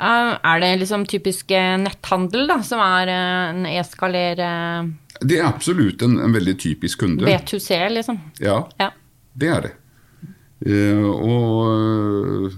Eh, 0.00 0.32
er 0.32 0.60
det 0.62 0.74
liksom 0.80 1.04
typisk 1.08 1.52
eh, 1.52 1.76
netthandel, 1.80 2.46
da, 2.48 2.62
som 2.64 2.80
er 2.80 3.12
eh, 3.12 3.48
en 3.52 3.66
eskaler 3.68 4.40
eh, 4.40 4.92
Det 5.20 5.38
er 5.38 5.46
absolutt 5.48 6.02
en, 6.02 6.18
en 6.24 6.32
veldig 6.32 6.56
typisk 6.60 7.02
kunde. 7.04 7.26
B2C, 7.28 7.76
liksom? 7.92 8.20
Ja, 8.40 8.62
Ja. 8.80 8.90
Det 9.40 9.48
er 9.48 9.60
det. 9.62 9.70
Eh, 10.66 11.04
og 11.06 12.50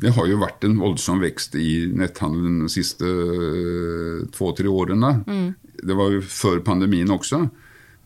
det 0.00 0.12
har 0.16 0.28
jo 0.28 0.38
vært 0.40 0.64
en 0.64 0.78
voldsom 0.80 1.20
vekst 1.24 1.56
i 1.58 1.86
netthandelen 1.96 2.62
de 2.64 2.70
siste 2.72 3.06
eh, 3.06 4.28
to-tre 4.36 4.70
årene. 4.70 5.14
Det 5.80 5.96
var 5.96 6.12
jo 6.14 6.20
før 6.24 6.60
pandemien 6.64 7.10
også, 7.10 7.42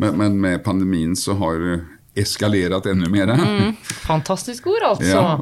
men, 0.03 0.16
men 0.18 0.38
med 0.42 0.62
pandemien 0.64 1.14
så 1.18 1.37
har 1.40 1.59
det 1.62 1.77
eskalert 2.24 2.87
enda 2.87 3.11
mer. 3.11 3.35
Fantastisk 4.09 4.66
ord, 4.70 4.87
altså. 4.94 5.11
Ja. 5.11 5.38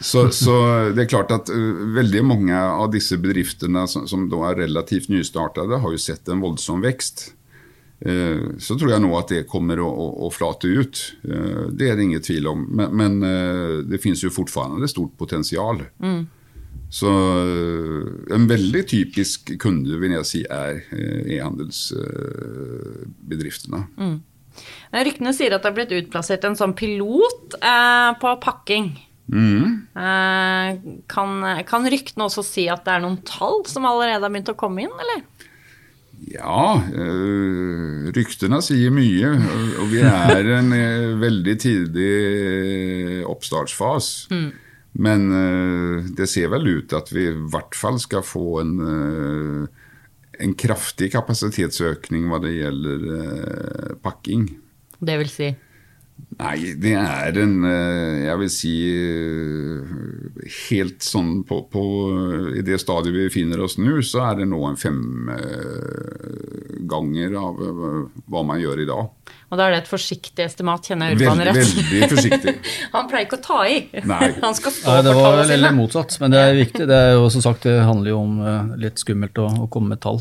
Så, 0.00 0.26
så 0.36 0.54
det 0.92 1.06
er 1.06 1.08
klart 1.08 1.30
at 1.32 1.48
uh, 1.48 1.78
veldig 1.96 2.20
mange 2.28 2.56
av 2.56 2.90
disse 2.92 3.16
bedriftene 3.20 3.86
som, 3.88 4.04
som 4.08 4.26
da 4.28 4.42
er 4.50 4.60
relativt 4.66 5.08
nystartede, 5.12 5.80
har 5.80 5.94
jo 5.94 6.00
sett 6.00 6.28
en 6.28 6.42
voldsom 6.44 6.84
vekst. 6.84 7.30
Eh, 8.00 8.40
Så 8.60 8.76
tror 8.76 8.90
jeg 8.92 9.00
nå 9.00 9.08
at 9.18 9.28
det 9.32 9.46
kommer 9.48 9.80
å, 9.80 9.88
å, 9.88 10.26
å 10.26 10.30
flate 10.34 10.68
ut. 10.68 11.00
Eh, 11.24 11.66
Det 11.72 11.88
er 11.90 11.96
det 11.96 12.02
ingen 12.10 12.22
tvil 12.22 12.46
om. 12.50 12.66
Men, 12.68 12.90
men 12.96 13.22
eh, 13.24 13.82
det 13.88 13.98
finnes 14.02 14.22
jo 14.24 14.30
fortfarande 14.34 14.88
stort 14.90 15.16
potensial. 15.16 15.80
Så 16.92 17.08
eh, 17.10 18.34
en 18.36 18.46
veldig 18.46 18.84
typisk 18.88 19.56
kunde 19.62 19.96
vil 19.98 20.12
jeg 20.18 20.24
si 20.28 20.42
er 20.44 20.82
eh, 20.92 21.22
e-handelsbedriftene. 21.38 23.80
Mm. 23.98 24.20
Ryktene 25.06 25.32
sier 25.36 25.52
at 25.56 25.62
det 25.64 25.68
har 25.68 25.76
blitt 25.76 25.92
utplassert 25.98 26.44
en 26.48 26.56
sånn 26.56 26.72
pilot 26.78 27.54
eh, 27.60 28.12
på 28.20 28.28
pakking. 28.44 28.86
Mm. 29.26 29.66
Eh, 29.98 30.68
kan, 31.10 31.30
kan 31.68 31.82
ryktene 31.90 32.24
også 32.28 32.42
si 32.46 32.64
at 32.72 32.84
det 32.86 32.92
er 32.94 33.02
noen 33.04 33.18
tall 33.26 33.58
som 33.68 33.84
allerede 33.88 34.22
har 34.22 34.30
begynt 34.32 34.52
å 34.54 34.58
komme 34.58 34.80
inn, 34.86 34.94
eller? 35.02 35.18
Ja, 36.24 36.80
øh, 36.96 38.08
ryktene 38.16 38.60
sier 38.64 38.92
mye. 38.94 39.34
Og, 39.80 39.90
vi 39.92 40.00
er 40.00 40.52
en 40.58 40.72
øh, 40.72 41.20
veldig 41.20 41.56
tidlig 41.60 43.26
oppstartsfas. 43.28 44.28
Men 44.96 45.26
øh, 45.32 46.06
det 46.16 46.28
ser 46.32 46.48
vel 46.54 46.70
ut 46.78 46.96
at 46.96 47.12
vi 47.12 47.28
i 47.28 47.36
hvert 47.52 47.76
fall 47.76 48.00
skal 48.00 48.24
få 48.24 48.62
en, 48.62 48.72
en 50.40 50.56
kraftig 50.56 51.12
kapasitetsøkning 51.12 52.30
hva 52.30 52.40
det 52.40 52.56
gjelder 52.56 54.00
pakking. 54.04 54.48
Det 54.96 55.20
vil 55.20 55.30
si 55.30 55.52
Nei, 56.36 56.74
det 56.76 56.92
er 57.00 57.38
en 57.40 57.54
øh, 57.64 58.24
Jeg 58.26 58.38
vil 58.42 58.50
si 58.52 58.72
øh, 58.92 59.94
helt 60.68 61.00
sånn 61.06 61.38
på, 61.48 61.62
på 61.72 61.84
I 62.60 62.64
det 62.66 62.76
stadiet 62.82 63.16
vi 63.16 63.30
finner 63.32 63.62
oss 63.64 63.78
nå, 63.80 63.94
så 64.04 64.20
er 64.30 64.42
det 64.42 64.48
nå 64.50 64.58
en 64.68 64.76
fem 64.76 64.98
øh, 65.32 66.82
ganger 66.92 67.38
av 67.40 67.56
hva 68.28 68.42
man 68.46 68.60
gjør 68.60 68.84
i 68.84 68.88
dag. 68.88 69.08
Og 69.46 69.58
da 69.58 69.64
er 69.66 69.74
det 69.76 69.80
et 69.84 69.90
forsiktig 69.90 70.44
estimat, 70.44 70.84
kjenner 70.86 71.12
jeg 71.14 71.22
Urban 71.22 71.40
Veldig, 71.40 71.56
rett? 71.56 71.74
veldig 71.78 72.10
forsiktig. 72.12 72.54
Han 72.94 73.08
pleier 73.10 73.26
ikke 73.28 73.40
å 73.40 73.44
ta 73.46 73.58
i. 73.70 73.80
Nei. 74.04 74.30
Han 74.44 74.56
skal 74.58 74.74
stå 74.76 74.92
Nei, 74.92 75.02
det 75.06 75.16
var 75.16 75.22
tallene 75.24 75.40
vel 75.40 75.46
sine. 75.48 75.56
heller 75.56 75.76
motsatt, 75.80 76.16
men 76.22 76.34
det 76.36 76.44
er 76.44 76.56
viktig. 76.60 76.88
Det 76.92 77.00
er 77.08 77.12
jo 77.16 77.28
som 77.32 77.44
sagt, 77.48 77.66
det 77.66 77.76
handler 77.86 78.12
jo 78.12 78.20
om 78.22 78.40
eh, 78.44 78.72
litt 78.86 79.02
skummelt 79.02 79.40
å, 79.42 79.48
å 79.64 79.68
komme 79.72 79.94
med 79.94 80.02
tall. 80.04 80.20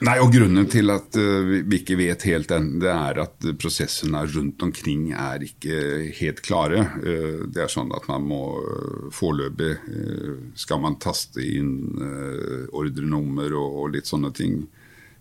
Nei, 0.00 0.14
og 0.22 0.30
Grunnen 0.32 0.64
til 0.72 0.88
at 0.94 1.12
uh, 1.20 1.44
vi 1.68 1.76
ikke 1.76 1.98
vet 2.00 2.22
helt 2.24 2.52
ennå, 2.56 2.86
er 2.88 3.18
at 3.20 3.44
prosessene 3.60 4.22
rundt 4.32 4.62
omkring 4.64 5.10
er 5.12 5.44
ikke 5.44 6.08
helt 6.16 6.40
klare. 6.46 6.86
Uh, 7.04 7.42
det 7.52 7.66
er 7.66 7.72
sånn 7.72 7.92
at 7.92 8.08
man 8.08 8.24
må 8.30 8.40
uh, 8.64 9.10
foreløpig 9.12 9.74
Skal 10.56 10.80
man 10.80 10.96
taste 11.02 11.44
inn 11.44 12.00
ordrenummer 12.72 13.52
og, 13.58 13.90
litt 13.92 14.08
sånne 14.08 14.32
ting. 14.32 14.62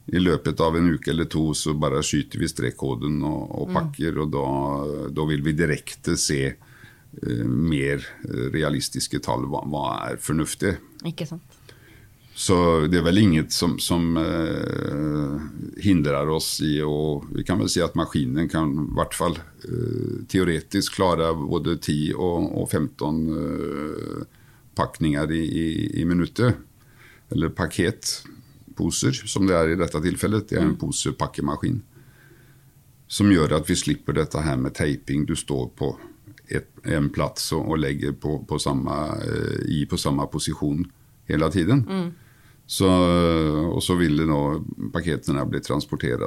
I 0.09 0.21
løpet 0.23 0.61
av 0.63 0.77
en 0.79 0.93
uke 0.95 1.11
eller 1.11 1.27
to 1.29 1.49
så 1.53 1.75
bare 1.77 1.99
skyter 2.05 2.39
vi 2.41 2.47
strekkoden 2.49 3.19
og, 3.27 3.43
og 3.59 3.75
pakker, 3.75 4.23
og 4.23 4.31
da, 4.33 4.47
da 5.13 5.27
vil 5.29 5.43
vi 5.45 5.57
direkte 5.59 6.15
se 6.17 6.41
uh, 6.55 7.45
mer 7.45 8.05
realistiske 8.55 9.19
tall. 9.27 9.43
Hva, 9.51 9.65
hva 9.67 9.87
er 10.07 10.23
fornuftig? 10.23 10.77
Ikke 11.03 11.27
sant. 11.27 11.58
Så 12.39 12.55
det 12.87 13.01
er 13.01 13.03
vel 13.03 13.19
inget 13.19 13.51
som, 13.51 13.73
som 13.83 14.15
eh, 14.15 15.33
hindrer 15.83 16.29
oss 16.31 16.61
i 16.63 16.77
å 16.79 17.19
Vi 17.35 17.43
kan 17.43 17.59
vel 17.59 17.67
si 17.67 17.81
at 17.83 17.97
maskinen 17.99 18.47
kan 18.47 18.69
i 18.71 18.85
hvert 18.95 19.17
fall 19.17 19.35
eh, 19.35 20.21
teoretisk 20.31 20.95
klare 20.95 21.33
både 21.35 21.75
10 21.75 22.13
og, 22.15 22.45
og 22.61 22.71
15 22.71 23.17
eh, 23.41 24.21
pakninger 24.79 25.33
i, 25.35 25.41
i, 25.43 25.65
i 25.99 26.05
minuttet. 26.07 26.61
Eller 27.27 27.51
paketposer, 27.51 29.19
som 29.27 29.43
det 29.49 29.59
er 29.59 29.73
i 29.73 29.81
dette 29.83 29.99
tilfellet. 30.07 30.47
Det 30.47 30.61
er 30.61 30.63
en 30.63 30.79
posepakkemaskin. 30.79 31.81
Som 33.11 33.35
gjør 33.35 33.57
at 33.59 33.67
vi 33.67 33.77
slipper 33.83 34.15
dette 34.15 34.45
her 34.47 34.55
med 34.63 34.77
teiping. 34.79 35.27
Du 35.27 35.35
står 35.35 35.67
på 35.75 35.91
et, 36.47 36.71
en 36.87 37.11
plass 37.11 37.51
og, 37.51 37.67
og 37.67 37.83
legger 37.83 38.15
på, 38.15 38.39
på 38.47 38.63
samme, 38.63 39.03
eh, 39.27 39.59
i 39.75 39.83
på 39.91 39.99
samme 39.99 40.31
posisjon 40.31 40.87
hele 41.27 41.51
tiden. 41.51 41.83
Så, 42.69 42.85
og 42.85 43.79
så 43.81 43.95
ville 43.97 44.27
nå 44.29 44.39
paketene 44.93 45.41
bli 45.49 45.61
transportert 45.65 46.21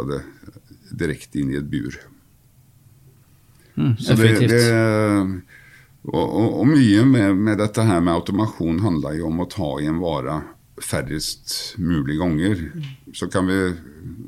direkte 0.91 1.39
inn 1.39 1.53
i 1.53 1.59
et 1.61 1.69
bur. 1.71 1.95
Mm, 3.79 3.93
Så 3.97 4.17
det, 4.19 4.33
det, 4.51 4.65
og, 6.11 6.25
og, 6.27 6.49
og 6.61 6.67
mye 6.69 7.05
med, 7.07 7.39
med 7.39 7.63
dette 7.63 7.85
her 7.87 8.03
med 8.03 8.17
automasjon 8.17 8.83
handler 8.83 9.21
jo 9.21 9.29
om 9.31 9.45
å 9.45 9.49
ta 9.51 9.69
i 9.81 9.87
en 9.89 10.03
vare 10.03 10.41
færrest 10.83 11.77
mulig 11.79 12.19
ganger. 12.19 12.65
Så 13.15 13.29
kan 13.31 13.47
vi, 13.47 13.61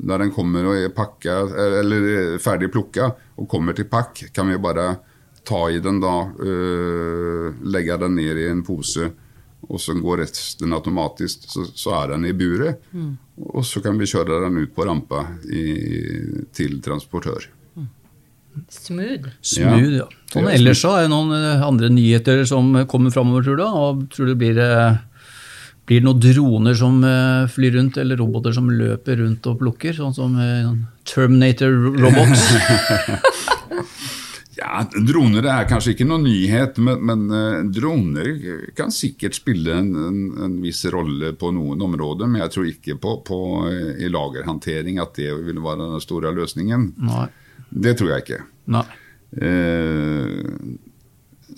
når 0.07 0.24
den 0.24 0.33
kommer 0.37 0.70
og 0.70 0.79
er 0.79 0.94
pakka, 0.94 1.40
eller 1.81 2.09
er 2.12 2.38
ferdig 2.42 2.70
plukka 2.72 3.11
og 3.40 3.50
kommer 3.50 3.74
til 3.74 3.88
pakk, 3.90 4.29
kan 4.35 4.48
vi 4.53 4.61
bare 4.62 4.92
ta 5.44 5.66
i 5.72 5.83
den 5.83 5.98
da, 6.00 6.14
øh, 6.31 7.50
legge 7.68 7.98
den 8.00 8.14
ned 8.16 8.38
i 8.40 8.48
en 8.48 8.62
pose, 8.64 9.11
og 9.68 9.81
så 9.81 9.96
går 9.98 10.22
resten 10.24 10.72
automatisk. 10.77 11.46
Så, 11.50 11.66
så 11.74 11.94
er 11.98 12.14
den 12.14 12.29
i 12.29 12.35
buret, 12.37 12.83
og 13.50 13.64
så 13.66 13.83
kan 13.85 13.98
vi 14.00 14.09
kjøre 14.11 14.42
den 14.46 14.62
ut 14.62 14.74
på 14.77 14.87
rampa 14.88 15.24
i, 15.48 15.64
til 16.55 16.81
transportør. 16.85 17.48
Smooth. 18.70 19.33
Smooth, 19.42 19.96
ja. 19.98 20.07
Sånn 20.31 20.46
er 20.46 20.59
ellers 20.59 20.83
så 20.85 20.92
er 20.94 21.07
det 21.07 21.11
noen 21.11 21.33
eh, 21.35 21.64
andre 21.64 21.88
nyheter 21.90 22.44
som 22.46 22.70
kommer 22.90 23.11
framover, 23.14 23.42
tror 23.46 23.59
du? 23.59 23.64
Og 23.66 24.05
tror 24.14 24.31
du 24.31 24.37
blir, 24.38 24.59
eh, 24.62 25.00
blir 25.88 26.03
det 26.03 26.07
noen 26.07 26.22
droner 26.22 26.79
som 26.79 27.00
eh, 27.03 27.50
flyr 27.50 27.74
rundt, 27.81 27.98
eller 27.98 28.20
roboter 28.22 28.55
som 28.55 28.70
løper 28.70 29.18
rundt 29.24 29.48
og 29.50 29.59
plukker? 29.62 29.96
Sånn 29.98 30.14
som 30.14 30.38
eh, 30.38 30.70
Terminator 31.11 31.74
Robots? 31.98 32.46
Ja, 34.54 34.84
Droner 34.94 35.46
er 35.50 35.68
kanskje 35.68 35.94
ikke 35.94 36.06
noen 36.06 36.26
nyhet, 36.28 36.78
men, 36.82 37.00
men 37.08 37.24
eh, 37.34 37.60
droner 37.74 38.30
kan 38.78 38.92
sikkert 38.94 39.36
spille 39.38 39.74
en, 39.80 39.90
en, 39.98 40.20
en 40.46 40.56
viss 40.62 40.84
rolle 40.94 41.32
på 41.38 41.50
noen 41.56 41.82
områder. 41.82 42.30
Men 42.30 42.44
jeg 42.44 42.54
tror 42.54 42.70
ikke 42.70 42.98
på, 43.02 43.16
på 43.26 43.40
eh, 43.70 44.04
i 44.06 44.10
lagerhåndtering 44.12 45.00
at 45.02 45.16
det 45.18 45.32
vil 45.48 45.62
være 45.64 45.90
den 45.96 46.04
store 46.04 46.34
løsningen. 46.36 46.92
Nei. 47.10 47.28
Det 47.74 47.96
tror 47.98 48.14
jeg 48.14 48.26
ikke. 48.26 48.42
Nei. 48.74 48.86
Eh, 49.42 50.42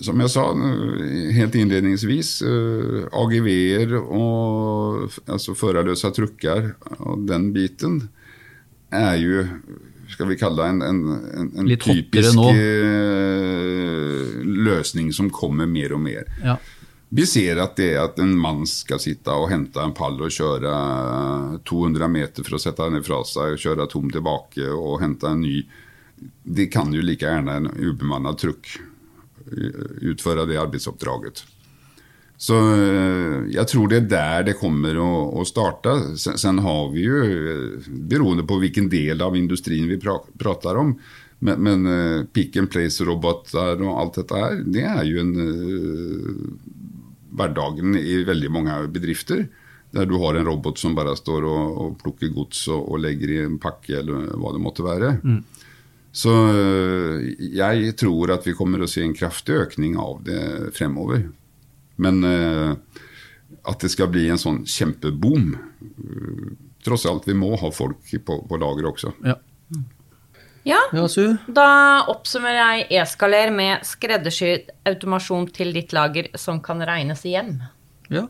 som 0.01 0.21
jeg 0.21 0.33
sa 0.33 0.45
eh, 0.53 1.31
helt 1.37 1.55
innledningsvis, 1.57 2.31
eh, 2.45 3.03
AGV-er 3.17 3.97
og 4.01 5.17
altså 5.25 5.55
førerløse 5.57 6.11
trucker 6.15 6.73
og 6.99 7.27
den 7.29 7.51
biten 7.55 8.01
er 8.93 9.15
jo 9.19 9.45
skal 10.09 10.27
vi 10.29 10.37
kalle 10.39 10.63
det 10.63 10.69
en, 10.69 10.81
en, 10.81 10.99
en, 11.41 11.51
en 11.61 11.77
typisk 11.81 12.39
eh, 12.53 14.23
løsning 14.67 15.13
som 15.13 15.29
kommer 15.33 15.67
mer 15.69 15.93
og 15.95 16.01
mer. 16.03 16.27
Ja. 16.43 16.57
Vi 17.09 17.23
ser 17.27 17.59
at 17.63 17.77
det 17.79 17.93
at 17.99 18.17
en 18.19 18.33
mann 18.39 18.65
skal 18.67 18.99
sitte 18.99 19.31
og 19.31 19.47
hente 19.51 19.79
en 19.79 19.93
pall 19.95 20.19
og 20.19 20.33
kjøre 20.33 20.71
200 21.67 22.09
meter 22.11 22.43
for 22.43 22.57
å 22.57 22.61
sette 22.61 22.89
den 22.91 23.05
fra 23.05 23.21
seg, 23.27 23.55
og 23.55 23.63
kjøre 23.63 23.87
tom 23.91 24.11
tilbake 24.11 24.67
og 24.73 24.99
hente 25.03 25.31
en 25.31 25.43
ny 25.45 25.61
Det 26.43 26.65
kan 26.73 26.89
jo 26.91 27.03
like 27.05 27.21
gjerne 27.29 27.53
en 27.59 27.69
ubemannet 27.77 28.39
truck 28.41 28.73
eh, 28.75 30.09
utføre 30.11 30.47
det 30.49 30.57
arbeidsoppdraget. 30.57 31.43
Så 32.37 32.57
eh, 32.57 33.47
jeg 33.49 33.65
tror 33.71 33.89
det 33.89 33.97
er 34.03 34.09
der 34.11 34.43
det 34.51 34.57
kommer 34.59 34.97
å, 35.01 35.45
starte. 35.47 35.95
Sen, 36.21 36.61
har 36.61 36.91
vi 36.93 37.07
jo, 37.07 37.21
eh, 37.25 37.87
beroende 38.09 38.45
på 38.47 38.59
hvilken 38.61 38.89
del 38.93 39.23
av 39.25 39.37
industrien 39.37 39.89
vi 39.89 39.97
prater 39.97 40.77
om, 40.77 40.93
men, 41.39 41.63
men 41.65 41.87
eh, 41.89 42.25
pick 42.29 42.59
and 42.61 42.69
place-roboter 42.73 43.81
og 43.81 43.93
alt 44.03 44.19
dette 44.21 44.43
her, 44.43 44.61
det 44.65 44.85
er 44.85 45.01
jo 45.09 45.23
en 45.23 45.33
hverdagen 47.37 47.97
i 47.97 48.21
veldig 48.25 48.53
mange 48.53 48.77
bedrifter. 48.93 49.47
Der 49.95 50.05
du 50.05 50.17
har 50.21 50.35
en 50.35 50.45
robot 50.45 50.77
som 50.77 50.93
bare 50.97 51.15
står 51.17 51.45
og, 51.47 51.77
og 51.81 51.99
plukker 52.01 52.29
gods 52.35 52.65
og, 52.67 52.83
og 52.91 53.01
legger 53.01 53.33
i 53.33 53.43
en 53.45 53.57
pakke, 53.61 54.01
eller 54.01 54.33
hva 54.37 54.53
det 54.53 54.61
måtte 54.61 54.85
være. 54.85 55.13
Så 56.17 56.33
øh, 56.33 57.25
jeg 57.53 57.93
tror 57.99 58.33
at 58.33 58.45
vi 58.47 58.55
kommer 58.57 58.81
å 58.81 58.89
se 58.89 59.03
en 59.05 59.15
kraftig 59.15 59.57
økning 59.63 59.97
av 60.01 60.21
det 60.25 60.73
fremover. 60.77 61.27
Men 61.97 62.23
øh, 62.23 62.75
at 63.67 63.83
det 63.83 63.91
skal 63.93 64.09
bli 64.13 64.27
en 64.31 64.41
sånn 64.41 64.63
kjempeboom 64.67 65.51
øh, 65.57 66.47
Tross 66.87 67.03
alt, 67.09 67.25
vi 67.27 67.33
må 67.35 67.49
ha 67.59 67.67
folk 67.73 67.99
på, 68.23 68.35
på 68.47 68.57
lager 68.61 68.85
også. 68.87 69.09
Ja. 69.25 69.33
Ja, 70.67 70.77
ja, 70.91 71.05
da 71.55 71.67
oppsummerer 72.11 72.57
jeg 72.59 72.99
e-skaler 72.99 73.51
med 73.55 73.85
skreddersydd 73.87 74.71
automasjon 74.87 75.47
til 75.55 75.71
ditt 75.75 75.93
lager 75.95 76.27
som 76.39 76.59
kan 76.63 76.83
regnes 76.87 77.23
igjen. 77.27 77.61
Ja. 78.11 78.25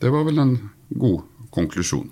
Det 0.00 0.12
var 0.12 0.24
vel 0.24 0.40
en 0.40 0.54
god 0.88 1.26
konklusjon. 1.52 2.08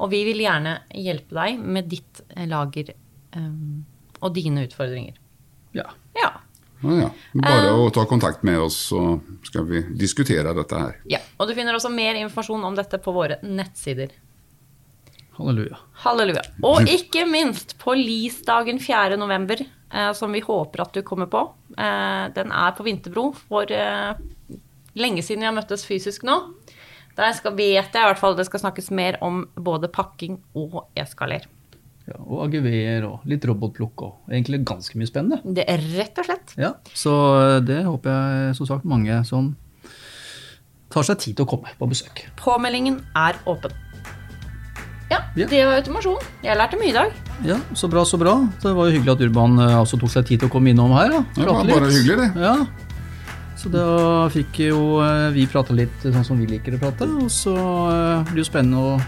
Og 0.00 0.12
vi 0.12 0.22
vil 0.28 0.42
gjerne 0.44 0.78
hjelpe 1.00 1.36
deg 1.38 1.60
med 1.60 1.88
ditt 1.92 2.22
eh, 2.34 2.44
lager 2.48 2.92
um, 3.36 3.84
og 4.20 4.34
dine 4.36 4.66
utfordringer. 4.68 5.16
ja. 5.76 5.88
Ja. 6.16 6.32
Ja, 6.82 6.98
ja. 7.04 7.10
Bare 7.38 7.70
å 7.78 7.86
ta 7.94 8.04
kontakt 8.10 8.42
med 8.46 8.58
oss, 8.60 8.76
så 8.90 9.20
skal 9.46 9.66
vi 9.68 9.84
diskutere 9.98 10.54
dette 10.56 10.82
her. 10.84 10.98
ja. 11.10 11.22
Og 11.38 11.48
du 11.48 11.54
finner 11.58 11.74
også 11.74 11.90
mer 11.90 12.18
informasjon 12.20 12.62
om 12.64 12.76
dette 12.78 12.98
på 13.02 13.14
våre 13.14 13.40
nettsider. 13.42 14.12
Halleluja. 15.38 15.78
Halleluja. 16.04 16.42
Og 16.68 16.86
ikke 16.90 17.24
minst 17.26 17.74
på 17.80 17.94
LIS-dagen 17.96 18.78
4. 18.82 19.16
november, 19.18 19.62
eh, 19.90 20.12
som 20.12 20.32
vi 20.32 20.42
håper 20.44 20.84
at 20.84 20.92
du 20.94 21.02
kommer 21.02 21.26
på. 21.26 21.40
Eh, 21.78 22.26
den 22.36 22.52
er 22.52 22.76
på 22.76 22.84
Vinterbro 22.86 23.32
for 23.48 23.72
eh, 23.72 24.12
lenge 24.94 25.24
siden 25.24 25.42
vi 25.42 25.48
har 25.48 25.56
møttes 25.56 25.86
fysisk 25.88 26.26
nå. 26.28 26.36
Der 27.16 27.32
skal, 27.36 27.56
vet 27.56 27.92
jeg 27.92 28.04
i 28.04 28.08
hvert 28.08 28.20
fall 28.20 28.36
det 28.36 28.46
skal 28.48 28.62
snakkes 28.66 28.90
mer 28.94 29.18
om 29.24 29.46
både 29.56 29.90
pakking 29.92 30.38
og 30.54 30.84
eskaler. 30.96 31.48
Ja, 32.08 32.16
og 32.18 32.40
aguver 32.48 33.04
og 33.06 33.26
litt 33.30 33.44
robotplukk 33.46 34.02
og 34.02 34.30
egentlig 34.32 34.64
ganske 34.66 34.98
mye 34.98 35.06
spennende. 35.06 35.38
Det 35.54 35.64
er 35.70 35.78
rett 35.98 36.18
og 36.18 36.26
slett. 36.26 36.54
Ja, 36.58 36.72
Så 36.98 37.12
eh, 37.38 37.60
det 37.62 37.84
håper 37.86 38.10
jeg 38.10 38.56
som 38.58 38.66
sagt 38.66 38.84
mange 38.88 39.20
som 39.28 39.52
tar 40.92 41.06
seg 41.06 41.20
tid 41.22 41.36
til 41.38 41.46
å 41.46 41.50
komme 41.54 41.70
på 41.78 41.86
besøk. 41.88 42.24
Påmeldingen 42.42 42.98
er 43.16 43.38
åpen. 43.48 43.70
Ja, 45.12 45.20
Ja. 45.36 45.46
det 45.46 45.60
var 45.64 45.78
automasjon. 45.78 46.18
Jeg 46.42 46.56
lærte 46.56 46.78
mye 46.80 46.88
i 46.90 46.92
dag. 46.96 47.12
Ja, 47.44 47.56
Så 47.74 47.88
bra, 47.88 48.02
så 48.04 48.18
bra. 48.18 48.34
Det 48.62 48.72
var 48.74 48.88
jo 48.88 48.96
hyggelig 48.98 49.12
at 49.14 49.20
Urban 49.28 49.58
eh, 49.60 49.78
også 49.80 49.98
tok 50.00 50.10
seg 50.10 50.26
tid 50.26 50.40
til 50.42 50.48
å 50.48 50.52
komme 50.52 50.70
innom 50.72 50.92
her. 50.96 51.10
Da. 51.12 51.22
Det 51.36 51.46
var 51.46 51.64
bare 51.68 51.86
litt. 51.86 51.98
hyggelig, 52.00 52.16
det. 52.34 52.42
Ja. 52.42 52.56
Så 53.62 53.70
da 53.70 54.28
fikk 54.34 54.58
jo 54.66 54.98
eh, 55.04 55.30
vi 55.36 55.46
prate 55.46 55.70
litt 55.76 56.02
sånn 56.02 56.24
som 56.26 56.38
vi 56.40 56.46
liker 56.50 56.74
å 56.74 56.80
prate. 56.82 57.06
Og 57.22 57.30
så 57.30 57.54
blir 57.54 58.40
det 58.40 58.42
jo 58.42 58.48
spennende 58.50 58.80
å 58.82 59.00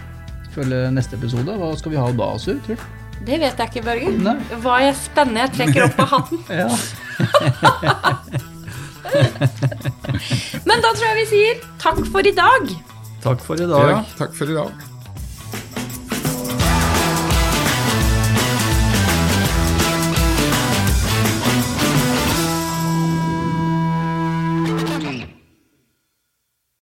følge 0.55 0.79
neste 0.95 1.13
episode. 1.19 1.51
Hva 1.59 1.69
skal 1.79 1.91
vi 1.93 1.99
ha 2.01 2.07
da, 2.19 2.27
Sur? 2.41 2.57
Tror 2.65 2.77
du? 2.79 2.83
Det 3.25 3.37
vet 3.41 3.57
jeg 3.61 3.67
ikke, 3.71 3.83
Børge. 3.85 4.09
Nei. 4.25 4.35
Hva 4.63 4.73
er 4.85 4.93
spennende? 4.99 5.39
Jeg 5.45 5.51
trekker 5.55 5.81
opp 5.87 5.97
av 6.03 6.07
hatten. 6.15 6.39
Ja. 6.61 6.69
Men 10.65 10.81
da 10.83 10.89
tror 10.91 11.05
jeg 11.07 11.17
vi 11.21 11.25
sier 11.29 11.53
takk 11.81 11.99
for 12.11 12.21
i 12.27 12.33
dag. 12.35 12.63
Takk 13.23 13.39
for 13.45 13.55
i 13.61 13.67
dag. 13.69 13.85
Ja, 13.93 13.99
takk 14.19 14.33
for 14.37 14.47
i 14.51 14.55
dag. 14.57 14.71